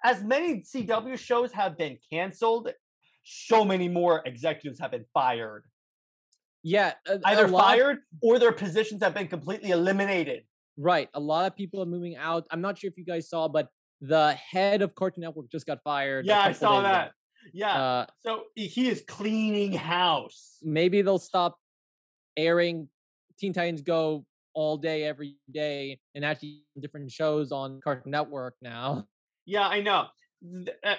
[0.04, 2.70] as many CW shows have been canceled,
[3.24, 5.64] so many more executives have been fired.
[6.66, 10.46] yeah, a- a Either lot- fired or their positions have been completely eliminated.
[10.78, 11.08] Right.
[11.14, 12.46] A lot of people are moving out.
[12.50, 13.68] I'm not sure if you guys saw, but
[14.00, 16.24] the head of Cartoon Network just got fired.
[16.26, 16.88] Yeah, I saw days ago.
[16.88, 17.12] that.
[17.52, 17.82] Yeah.
[17.82, 20.58] Uh, so he is cleaning house.
[20.62, 21.58] maybe they'll stop
[22.36, 22.88] airing
[23.38, 29.06] Teen Titans Go all day, every day, and actually different shows on Cartoon Network now.
[29.46, 30.06] Yeah, I know,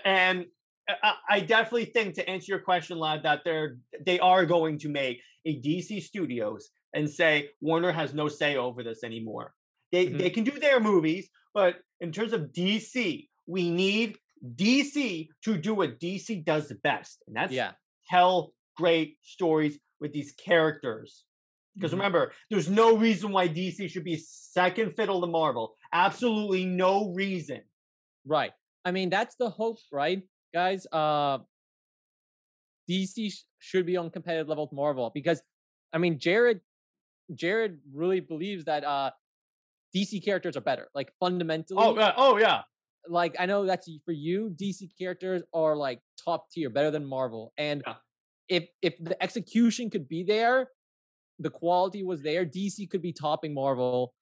[0.03, 0.45] and
[0.87, 4.89] I, I definitely think to answer your question, lad, that they're they are going to
[4.89, 9.53] make a DC Studios and say Warner has no say over this anymore.
[9.91, 10.17] They Mhm.
[10.19, 14.17] they can do their movies, but in terms of DC, we need
[14.55, 17.73] DC to do what DC does best, and that's Yeah.
[18.09, 21.25] tell great stories with these characters.
[21.79, 21.97] Because Mhm.
[21.97, 25.75] remember, there's no reason why DC should be second fiddle to Marvel.
[25.93, 27.61] Absolutely no reason.
[28.25, 28.51] Right.
[28.83, 30.21] I mean, that's the hope, right,
[30.53, 30.85] guys?
[30.91, 31.39] Uh,
[32.89, 35.41] DC sh- should be on competitive level with Marvel because,
[35.93, 36.61] I mean, Jared,
[37.33, 39.11] Jared really believes that uh,
[39.95, 41.77] DC characters are better, like fundamentally.
[41.81, 42.61] Oh, uh, oh yeah.
[43.07, 44.55] like I know that's for you.
[44.59, 47.53] DC characters are like top tier, better than Marvel.
[47.57, 47.95] And Yeah.
[48.49, 50.69] if if the execution could be there,
[51.39, 54.13] the quality was there, DC could be topping Marvel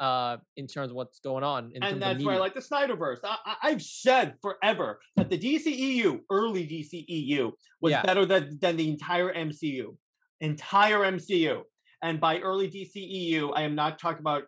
[0.00, 1.70] uh in terms of what's going on.
[1.74, 3.18] In and that's why I like the Snyderverse.
[3.24, 8.02] I, I've said forever that the DCEU, early DCEU, was Yeah.
[8.02, 9.96] better than, than the entire MCU.
[10.40, 11.62] Entire MCU.
[12.02, 14.44] And by early DCEU, I am not talking about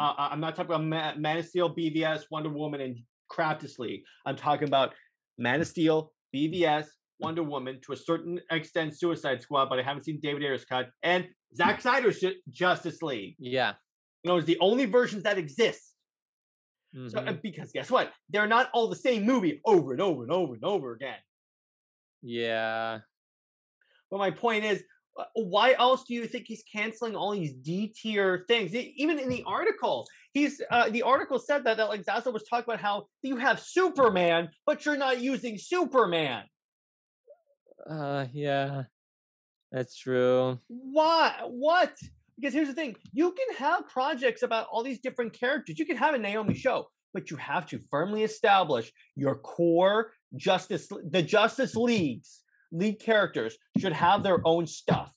[0.00, 2.96] uh, I- I'm not talking about Ma- Man of Steel, BVS, Wonder Woman, and
[3.30, 4.02] Craftus League.
[4.24, 4.94] I'm talking about
[5.38, 6.86] Man of Steel, BVS,
[7.18, 10.90] Wonder Woman, to a certain extent, Suicide Squad, but I haven't seen David Ayer's cut,
[11.02, 13.34] and Zack Snyder's Ju- Justice League.
[13.40, 13.74] yeah.
[14.22, 15.94] You know, it's the only versions that exist.
[17.06, 18.12] So, mhm, uh, because guess what?
[18.28, 21.18] They're not all the same movie over and over and over and over again.
[22.22, 23.00] yeah.
[24.10, 24.82] But my point is,
[25.18, 28.74] uh, why else do you think he's canceling all these D tier things?
[28.74, 32.64] Even in the article, he's uh, the article said that that like Zaza was talking
[32.72, 36.44] about how you have Superman, but you're not using Superman.
[37.88, 38.84] Uh yeah.
[39.72, 40.60] That's true.
[40.68, 41.40] Why?
[41.46, 41.96] What?
[42.40, 45.78] Because here's the thing: you can have projects about all these different characters.
[45.78, 50.88] You can have a Naomi show, but you have to firmly establish your core Justice,
[51.10, 55.12] the Justice Leagues, league characters should have their own stuff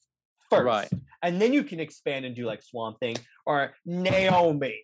[0.49, 0.89] first, Right.
[1.21, 4.80] and then you can expand and do like Swamp Thing or Naomi.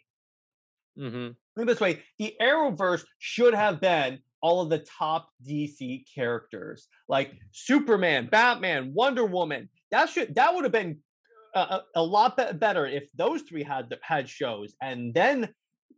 [0.99, 1.63] Mm-hmm.
[1.65, 8.27] This way: the Arrowverse should have been all of the top DC characters, like Superman,
[8.31, 9.69] Batman, Wonder Woman.
[9.91, 10.99] That should that would have been
[11.55, 15.49] a, a, a lot be- better if those three had the- had shows, and then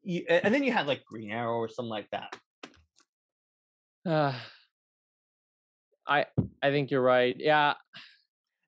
[0.03, 2.35] you, and then you had like Green Arrow or something like that.
[4.05, 4.33] Uh,
[6.07, 6.25] I
[6.63, 7.35] I think you're right.
[7.37, 7.73] Yeah.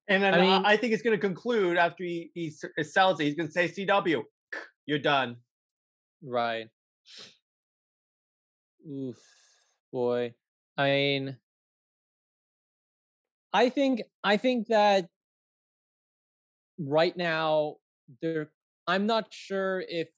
[0.07, 2.51] And then I mean- I think it's going to conclude after he, he
[2.83, 3.25] sells it.
[3.25, 4.23] He's going to say, "CW,
[4.85, 5.37] you're done."
[6.23, 6.67] Right.
[8.89, 9.17] Oof,
[9.93, 10.33] boy.
[10.77, 11.37] I mean,
[13.53, 15.07] I think I think that
[16.81, 17.75] right now
[18.21, 18.49] they're
[18.87, 20.09] I'm not sure if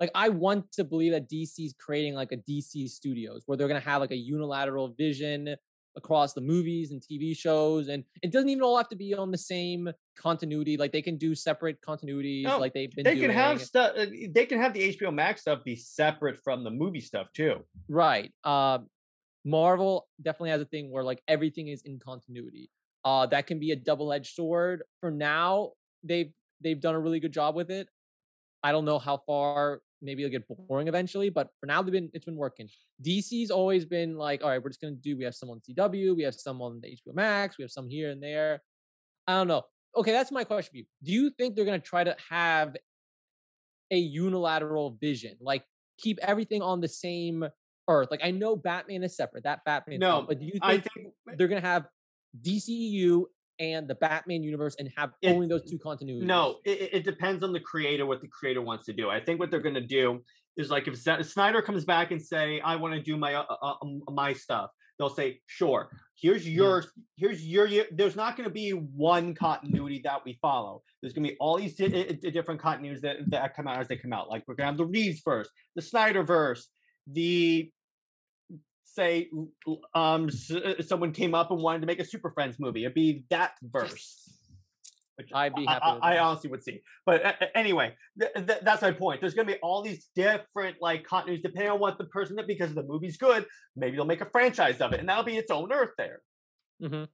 [0.00, 3.80] like I want to believe that DC's creating like a DC Studios where they're gonna
[3.80, 5.56] have like a unilateral vision
[5.96, 9.30] across the movies and TV shows, and it doesn't even all have to be on
[9.30, 10.76] the same continuity.
[10.76, 13.04] Like they can do separate continuities, no, like they've been.
[13.04, 13.28] They doing.
[13.28, 13.92] can have stuff.
[13.96, 17.64] Uh, they can have the HBO Max stuff be separate from the movie stuff too.
[17.88, 18.32] Right.
[18.44, 18.78] Uh,
[19.44, 22.70] Marvel definitely has a thing where like everything is in continuity.
[23.04, 24.82] Uh, that can be a double-edged sword.
[25.00, 25.70] For now,
[26.02, 26.32] they've
[26.62, 27.88] they've done a really good job with it.
[28.62, 32.10] I don't know how far maybe it'll get boring eventually, but for now they've been
[32.12, 32.68] it's been working.
[33.04, 36.16] DC's always been like, all right, we're just gonna do we have some on CW,
[36.16, 38.62] we have some on the HBO Max, we have some here and there.
[39.26, 39.62] I don't know.
[39.96, 40.84] Okay, that's my question for you.
[41.02, 42.76] Do you think they're gonna try to have
[43.90, 45.36] a unilateral vision?
[45.40, 45.64] Like
[45.98, 47.44] keep everything on the same
[47.88, 48.08] earth?
[48.10, 50.00] Like I know Batman is separate, that Batman.
[50.00, 51.86] No, but do you think, I think they're gonna have
[52.40, 53.24] DCEU
[53.58, 56.22] and the Batman universe and have it, only those two continuities?
[56.22, 59.08] No, it, it, depends on the creator what the creator wants to do.
[59.10, 60.22] I think what they're going to do
[60.56, 63.74] is like if Snyder comes back and say I want to do my uh, uh,
[63.82, 65.90] um, my stuff, they'll say sure.
[66.14, 67.02] Here's your yeah.
[67.16, 70.82] here's your, your there's not going to be one continuity that we follow.
[71.02, 73.96] There's going to be all these di- different continuities that, that come out as they
[73.96, 74.28] come out.
[74.28, 76.68] Like we're going to have the Reeves verse, the Snyder verse,
[77.06, 77.70] the
[78.96, 79.28] say
[79.94, 83.24] um uh, someone came up and wanted to make a Super Friends movie, it'd be
[83.30, 84.22] that verse.
[85.16, 85.82] Which I'd be happy.
[85.82, 89.22] I, I, honestly would see, but uh, anyway, th- th- that's my point.
[89.22, 92.46] There's going to be all these different like continuities depending on what the person that
[92.46, 95.50] because the movie's good, maybe they'll make a franchise of it, and that'll be its
[95.50, 96.20] own Earth there.
[96.82, 97.04] Mm-hmm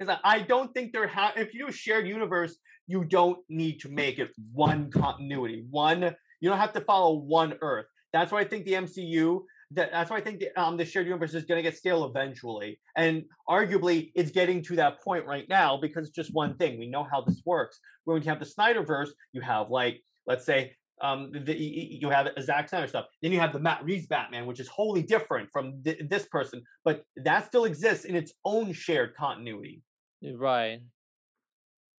[0.00, 2.56] because I don't think there have if you do a shared universe,
[2.86, 5.66] you don't need to make it one continuity.
[5.70, 7.86] One, you don't have to follow one Earth.
[8.12, 9.42] That's why I think the MCU
[9.72, 12.04] that, that's why I think the, um, the shared universe is going to get stale
[12.04, 12.80] eventually.
[12.96, 16.78] And arguably, it's getting to that point right now because it's just one thing.
[16.78, 17.78] We know how this works.
[18.04, 22.42] When you have the Snyderverse, you have like, let's say, um, the, you have a
[22.42, 23.06] Zack Snyder stuff.
[23.22, 26.62] Then you have the Matt Reeves Batman, which is wholly different from th- this person,
[26.84, 29.82] but that still exists in its own shared continuity.
[30.22, 30.80] Right.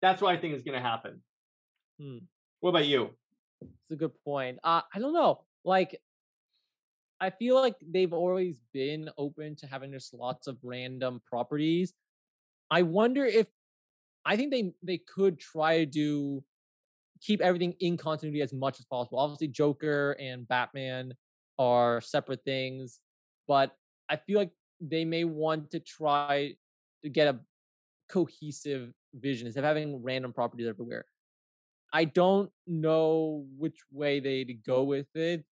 [0.02, 1.22] That's what I think is going to happen.
[2.00, 2.18] Hmm.
[2.60, 3.10] What about you?
[3.62, 4.60] It's a good point.
[4.64, 5.42] Uh, I don't know.
[5.64, 6.00] Like,
[7.22, 11.94] I feel like they've always been open to having just lots of random properties.
[12.72, 13.48] I wonder if
[14.26, 16.44] I think they they could try to do
[17.22, 19.20] keep everything in continuity as much as possible.
[19.20, 21.14] Obviously, Joker and Batman
[21.60, 23.00] are separate things,
[23.48, 23.76] but
[24.10, 26.56] I feel like they may want to try
[27.04, 27.40] to get a
[28.10, 31.06] cohesive vision instead of having random properties everywhere.
[31.94, 35.46] I don't know which way they'd go with it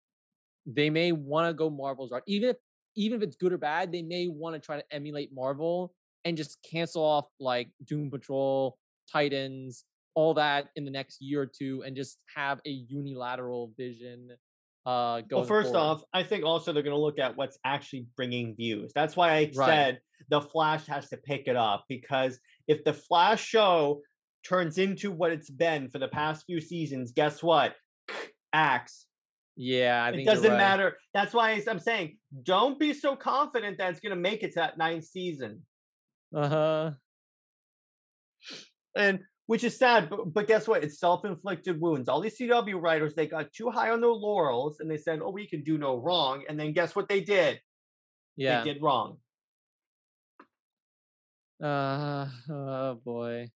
[0.68, 2.22] they may want to go Marvel's route.
[2.26, 2.56] Even if
[2.96, 5.94] even if it's good or bad, they may want to try to emulate Marvel
[6.24, 8.76] and just cancel off like Doom Patrol,
[9.10, 14.30] Titans, all that in the next year or two, and just have a unilateral vision.
[14.84, 15.86] Uh, well, first forward.
[15.86, 18.90] off, I think also they're going to look at what's actually bringing views.
[18.94, 19.68] That's why I right.
[19.68, 24.00] said the Flash has to pick it up because if the Flash show
[24.44, 27.74] turns into what it's been for the past few seasons, guess what?
[28.52, 29.06] Axe
[29.60, 30.56] yeah, I it doesn't right.
[30.56, 30.96] matter.
[31.12, 34.60] That's why I'm saying don't be so confident that it's going to make it to
[34.60, 35.62] that ninth season.
[36.34, 36.90] Uh huh.
[38.96, 40.84] And which is sad, but, but guess what?
[40.84, 42.08] It's self-inflicted wounds.
[42.08, 45.30] All these CW writers they got too high on their laurels, and they said, "Oh,
[45.30, 47.60] we can do no wrong." And then guess what they did?
[48.36, 49.16] Yeah, they did wrong.
[51.60, 53.50] Uh, oh boy.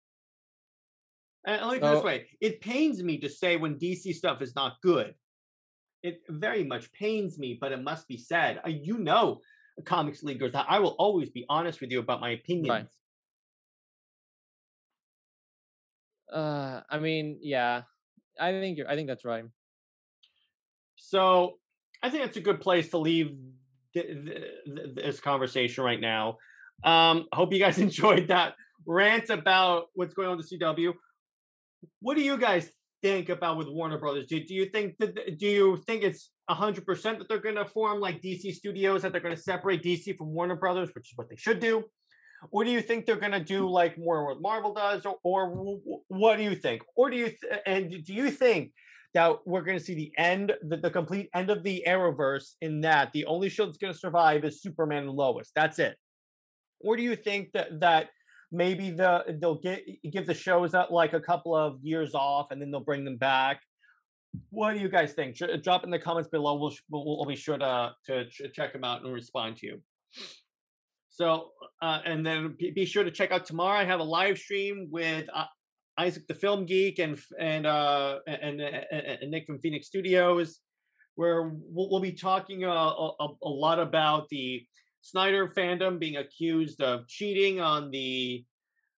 [1.44, 4.40] And let me put so, this way: it pains me to say when DC stuff
[4.40, 5.14] is not good
[6.02, 8.60] it very much pains me, but it must be said.
[8.66, 9.40] You know,
[9.84, 12.68] comics leaguers, I will always be honest with you about my opinions.
[12.68, 12.86] Right.
[16.32, 17.82] Uh, I mean, yeah,
[18.38, 18.88] I think you're.
[18.88, 19.44] I think that's right.
[20.96, 21.58] So,
[22.02, 23.36] I think it's a good place to leave
[23.94, 26.38] th- th- this conversation right now.
[26.84, 28.54] Um, hope you guys enjoyed that
[28.86, 30.92] rant about what's going on with the CW.
[32.00, 32.70] What do you guys
[33.02, 34.26] think about with Warner Brothers?
[34.26, 37.64] Do, do you think that do you think it's hundred percent that they're going to
[37.64, 41.12] form like DC Studios that they're going to separate DC from Warner Brothers, which is
[41.16, 41.84] what they should do?
[42.50, 45.78] Or do you think they're going to do like more what Marvel does, or, or
[46.08, 46.82] what do you think?
[46.96, 48.72] Or do you th- and do you think
[49.12, 52.54] that we're going to see the end, the, the complete end of the Arrowverse?
[52.62, 55.50] In that the only show that's going to survive is Superman and Lois.
[55.54, 55.96] That's it.
[56.80, 58.08] Or do you think that that
[58.52, 62.60] maybe the they'll get give the shows that like a couple of years off and
[62.60, 63.60] then they'll bring them back.
[64.50, 65.36] What do you guys think?
[65.62, 66.54] Drop in the comments below.
[66.54, 69.82] We'll, we'll, be sure to to check them out and respond to you.
[71.10, 71.50] So
[71.82, 73.78] uh, and then be, sure to check out tomorrow.
[73.78, 75.44] I have a live stream with uh,
[75.98, 80.60] Isaac the Film Geek and and uh and, and, Nick from Phoenix Studios,
[81.16, 84.64] where we'll, we'll be talking a, a, a lot about the
[85.02, 88.44] Snyder fandom being accused of cheating on the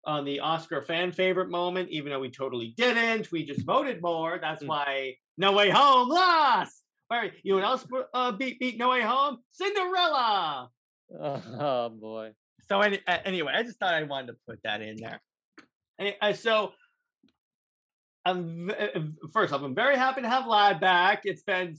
[0.05, 3.31] on the Oscar fan favorite moment, even though we totally didn't.
[3.31, 4.39] We just voted more.
[4.41, 4.67] That's mm.
[4.67, 6.81] why No Way Home lost.
[7.07, 9.37] Where you know else uh, beat beat No Way Home?
[9.51, 10.69] Cinderella.
[11.13, 12.31] Oh, boy.
[12.69, 15.21] So any, anyway, I just thought I wanted to put that in there.
[15.99, 16.71] And uh, so
[18.23, 19.01] I'm uh,
[19.33, 21.23] first off, I'm very happy to have Lad back.
[21.25, 21.75] It's been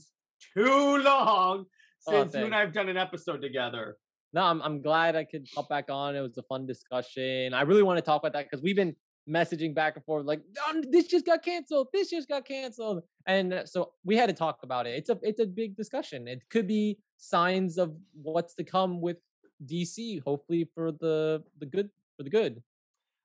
[0.55, 1.65] too long
[2.07, 3.97] oh, since oh, you and I have done an episode together
[4.33, 6.15] no, I'm I'm glad I could hop back on.
[6.15, 7.53] It was a fun discussion.
[7.53, 8.95] I really want to talk about that because we've been
[9.29, 13.03] messaging back and forth like oh, this just got canceled this just got canceled.
[13.25, 14.95] And uh, so we had to talk about it.
[14.95, 16.27] It's a it's a big discussion.
[16.27, 19.17] It could be signs of what's to come with
[19.65, 22.61] dc hopefully for the the good for the good.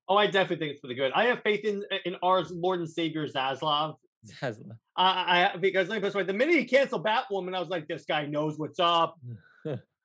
[0.08, 1.12] Oh i definitely think it's for the good.
[1.14, 3.96] I have faith in in our lord and savior zaslav.
[4.26, 4.76] Zaslav.
[4.96, 7.68] I, I because let me put this way the minute he canceled batwoman i was
[7.68, 9.16] like this guy knows what's up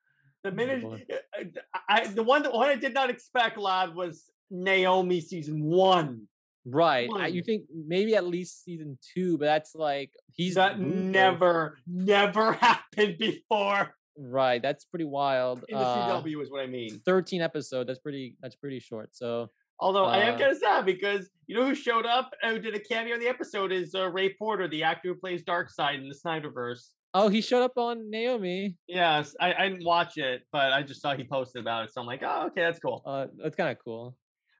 [0.43, 1.43] The minute uh,
[1.87, 6.27] I, the one that one I did not expect, lad, was Naomi season one.
[6.65, 7.09] Right.
[7.09, 7.33] One.
[7.33, 13.17] you think maybe at least season two, but that's like he's that never, never happened
[13.17, 13.95] before.
[14.17, 14.61] Right.
[14.61, 15.65] That's pretty wild.
[15.67, 17.01] In the uh, CW is what I mean.
[17.05, 17.87] Thirteen episode.
[17.87, 18.37] That's pretty.
[18.41, 19.15] That's pretty short.
[19.15, 19.49] So.
[19.79, 22.53] Although uh, I am uh kind of sad because you know who showed up and
[22.53, 25.43] who did a cameo in the episode is uh, Ray Porter, the actor who plays
[25.43, 26.89] Darkseid in the Snyderverse.
[27.15, 28.75] Oh, he showed up on Naomi.
[28.87, 32.01] Yes, I, I didn't watch it, but I just saw he posted about it, so
[32.01, 33.03] I'm like, oh, okay, that's cool.
[33.05, 34.15] Uh, that's kind of cool.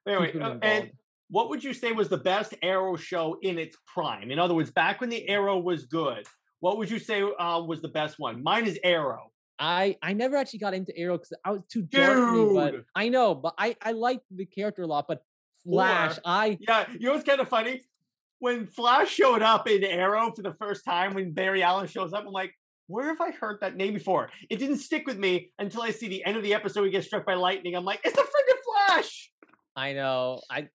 [0.08, 0.92] Anyway, uh, and
[1.30, 4.30] what would you say was the best Arrow show in its prime?
[4.30, 6.28] In other words, back when the Arrow was good,
[6.60, 8.44] what would you say uh, was the best one?
[8.44, 9.32] Mine is Arrow.
[9.58, 12.54] I I never actually got into Arrow because I was too dark.
[12.54, 15.06] But I know, but I I liked the character a lot.
[15.08, 15.24] But
[15.64, 17.82] Flash, or, I yeah, you know what's kind of funny?
[18.44, 22.26] When Flash showed up in Arrow for the first time, when Barry Allen shows up,
[22.28, 22.52] I'm like,
[22.88, 24.32] where have I heard that name before?
[24.50, 26.84] It didn't stick with me until I see the end of the episode.
[26.84, 27.74] He gets struck by lightning.
[27.74, 29.32] I'm like, it's a freaking Flash.
[29.78, 30.42] I know.
[30.50, 30.68] I,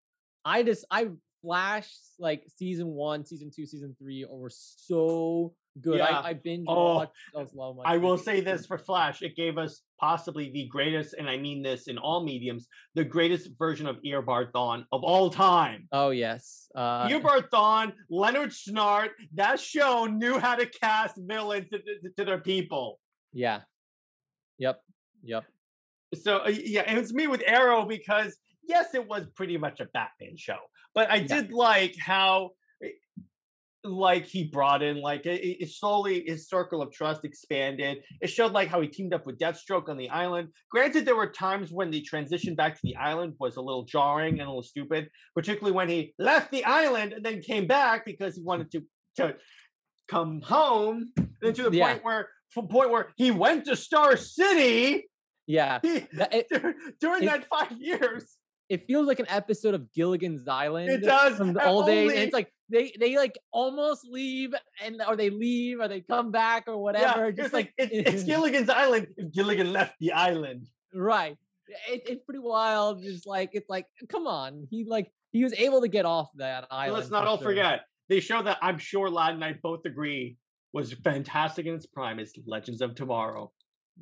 [0.47, 1.09] I just I
[1.43, 5.99] Flash like season one, season two, season three were so good.
[5.99, 6.05] Yeah.
[6.05, 7.55] I, I binge oh, those
[7.85, 11.63] I will say this for Flash: it gave us possibly the greatest, and I mean
[11.63, 15.89] this in all mediums, the greatest version of Eobard Thawne of all time.
[15.93, 19.11] Oh yes, uh, Eobard Thawne, Leonard Snart.
[19.35, 22.99] That show knew how to cast villains to, to, to their people.
[23.33, 23.61] Yeah.
[24.59, 24.81] Yep.
[25.23, 25.45] Yep.
[26.15, 29.87] So uh, yeah, it was me with Arrow because yes, it was pretty much a
[29.87, 30.59] Batman show,
[30.95, 31.27] but I yeah.
[31.27, 32.51] did like how
[33.91, 37.99] like he brought in like it, it, slowly his circle of trust expanded.
[38.21, 40.49] It showed like how he teamed up with deathstroke on the island.
[40.71, 44.41] Granted there were times when the transition back to the island was a little jarring
[44.41, 48.37] and a little stupid particularly when he left the island and then came back because
[48.37, 48.83] he wanted to
[49.17, 49.37] to
[50.09, 51.13] come home.
[51.43, 51.93] And to the yeah.
[51.93, 55.09] point where from point where he went to star city.
[55.47, 55.79] Yeah.
[55.83, 56.49] He, it,
[57.01, 58.38] during it, that five years
[58.69, 60.91] it feels like an episode of Gilligan's Island.
[60.91, 62.11] It does from the old days.
[62.11, 64.55] And it's like they they like almost leave
[64.85, 67.27] and or they leave or they come back or whatever.
[67.27, 70.67] Yeah, Just like, like it's, it's, Gilligan's Island if Gilligan left the island.
[70.95, 71.37] Right.
[71.89, 73.03] It, it's pretty wild.
[73.03, 74.67] Just like it's like come on.
[74.71, 76.95] He like he was able to get off that island.
[76.95, 77.49] Let's not all sure.
[77.49, 77.83] forget.
[78.09, 80.37] They show that I'm sure Lad and I both agree
[80.75, 82.19] was fantastic in its prime.
[82.19, 83.51] Is Legends of Tomorrow.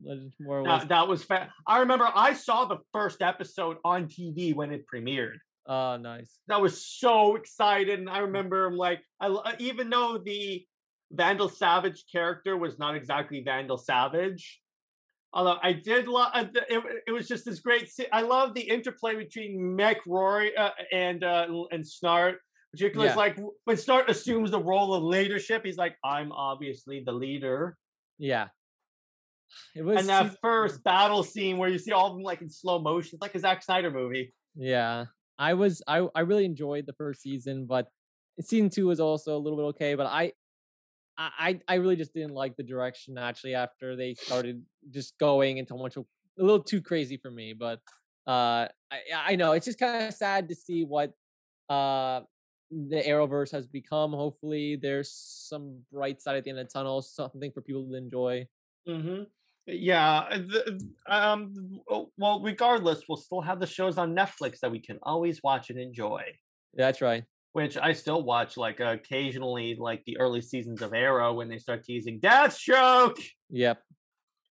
[0.04, 0.64] Legends Tomorrow.
[0.64, 0.80] Was...
[0.80, 4.84] That, that was fa- I remember I saw the first episode on TV when it
[4.92, 5.38] premiered.
[5.68, 6.38] Oh, nice.
[6.48, 10.64] That was so excited, and I remember like I uh, even though the
[11.12, 14.60] Vandal Savage character was not exactly Vandal Savage,
[15.32, 17.90] although I did love uh, it, it was just this great.
[18.12, 22.36] I love the interplay between Mick Rory uh, and uh, and Snart.
[22.72, 23.16] Particularly, yeah.
[23.16, 27.76] like when Snart assumes the role of leadership, he's like, "I'm obviously the leader."
[28.18, 28.48] Yeah,
[29.74, 30.00] it was.
[30.00, 33.10] And that first battle scene where you see all of them like in slow motion,
[33.14, 34.34] it's like a Zack Snyder movie.
[34.54, 35.06] Yeah,
[35.38, 37.88] I was I I really enjoyed the first season, but
[38.40, 39.94] season two was also a little bit okay.
[39.94, 40.32] But I
[41.18, 45.74] I I really just didn't like the direction actually after they started just going into
[45.74, 46.04] much a
[46.38, 47.52] little too crazy for me.
[47.52, 47.80] But
[48.26, 51.12] uh I I know it's just kind of sad to see what
[51.68, 52.20] uh
[52.70, 54.12] the Arrowverse has become.
[54.12, 57.94] Hopefully, there's some bright side at the end of the tunnel, something for people to
[57.94, 58.46] enjoy.
[58.88, 59.22] Mm-hmm.
[59.66, 60.18] Yeah.
[60.30, 61.80] Uh, the, um.
[61.90, 65.70] Oh, well, regardless, we'll still have the shows on Netflix that we can always watch
[65.70, 66.22] and enjoy.
[66.74, 67.24] That's right.
[67.52, 71.84] Which I still watch, like occasionally, like the early seasons of Arrow when they start
[71.84, 73.18] teasing Deathstroke.
[73.50, 73.82] Yep.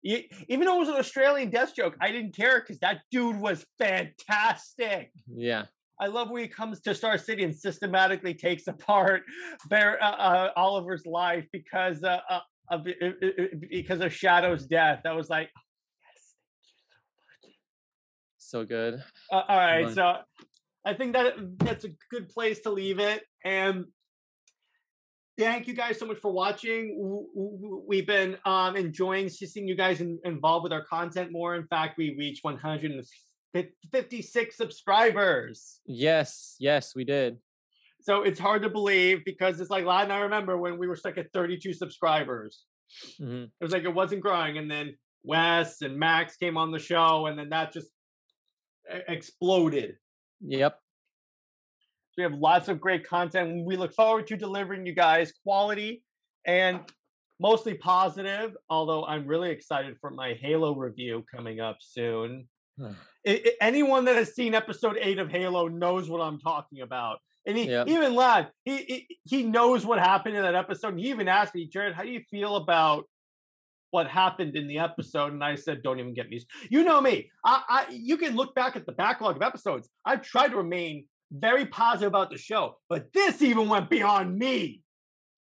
[0.03, 5.13] Even though it was an Australian Deathstroke, I didn't care because that dude was fantastic.
[5.35, 5.65] Yeah.
[6.01, 9.23] I love when he comes to Star City and systematically takes apart
[9.69, 12.19] Bear, uh, uh, Oliver's life because uh,
[12.71, 12.87] of
[13.71, 15.01] because of Shadow's death.
[15.05, 15.51] That was like,
[16.03, 16.35] yes,
[17.43, 17.55] thank you so much.
[18.39, 19.03] So good.
[19.31, 20.17] Uh, all right, so
[20.85, 23.23] I think that that's a good place to leave it.
[23.45, 23.87] And
[25.39, 27.27] thank you guys so much for watching.
[27.87, 31.57] We've been um, enjoying seeing you guys in, involved with our content more.
[31.57, 35.81] In fact, we reached 156 subscribers.
[35.87, 37.39] Yes, yes, we did.
[38.05, 41.17] So it's hard to believe because it's like and I remember when we were stuck
[41.17, 42.65] at 32 subscribers.
[43.19, 43.45] Mm-hmm.
[43.45, 47.27] It was like it wasn't growing, and then Wes and Max came on the show,
[47.27, 47.89] and then that just
[49.09, 49.97] exploded.
[50.43, 50.79] Yep.
[52.19, 53.65] We have lots of great content.
[53.65, 56.05] We look forward to delivering you guys quality
[56.47, 56.81] and
[57.41, 58.55] mostly positive.
[58.69, 62.47] Although I'm really excited for my Halo review coming up soon.
[63.25, 67.19] it, it, anyone that has seen episode eight of Halo knows what I'm talking about.
[67.47, 67.89] And he, yep.
[67.89, 70.95] even Lad, he, he he knows what happened in that episode.
[70.95, 73.05] And he even asked me, Jared, how do you feel about
[73.91, 75.33] what happened in the episode?
[75.33, 76.41] And I said, don't even get me.
[76.71, 77.31] You know me.
[77.45, 79.89] I, I you can look back at the backlog of episodes.
[80.05, 84.81] I've tried to remain very positive about the show, but this even went beyond me.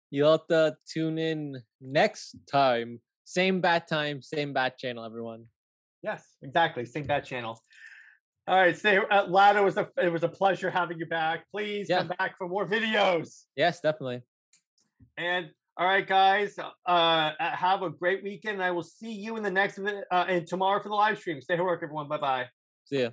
[0.09, 3.01] You'll have to tune in next time.
[3.25, 5.45] Same bat time, same bat channel, everyone.
[6.03, 6.85] Yes, exactly.
[6.85, 7.59] Same bat channel.
[8.47, 11.45] All right, say uh, Lada was a it was a pleasure having you back.
[11.51, 11.99] Please yeah.
[11.99, 13.45] come back for more videos.
[13.55, 14.21] Yes, definitely.
[15.17, 18.61] And all right, guys, uh, have a great weekend.
[18.61, 21.41] I will see you in the next uh, and tomorrow for the live stream.
[21.41, 22.07] Stay at work, everyone.
[22.07, 22.45] Bye bye.
[22.85, 23.09] See ya.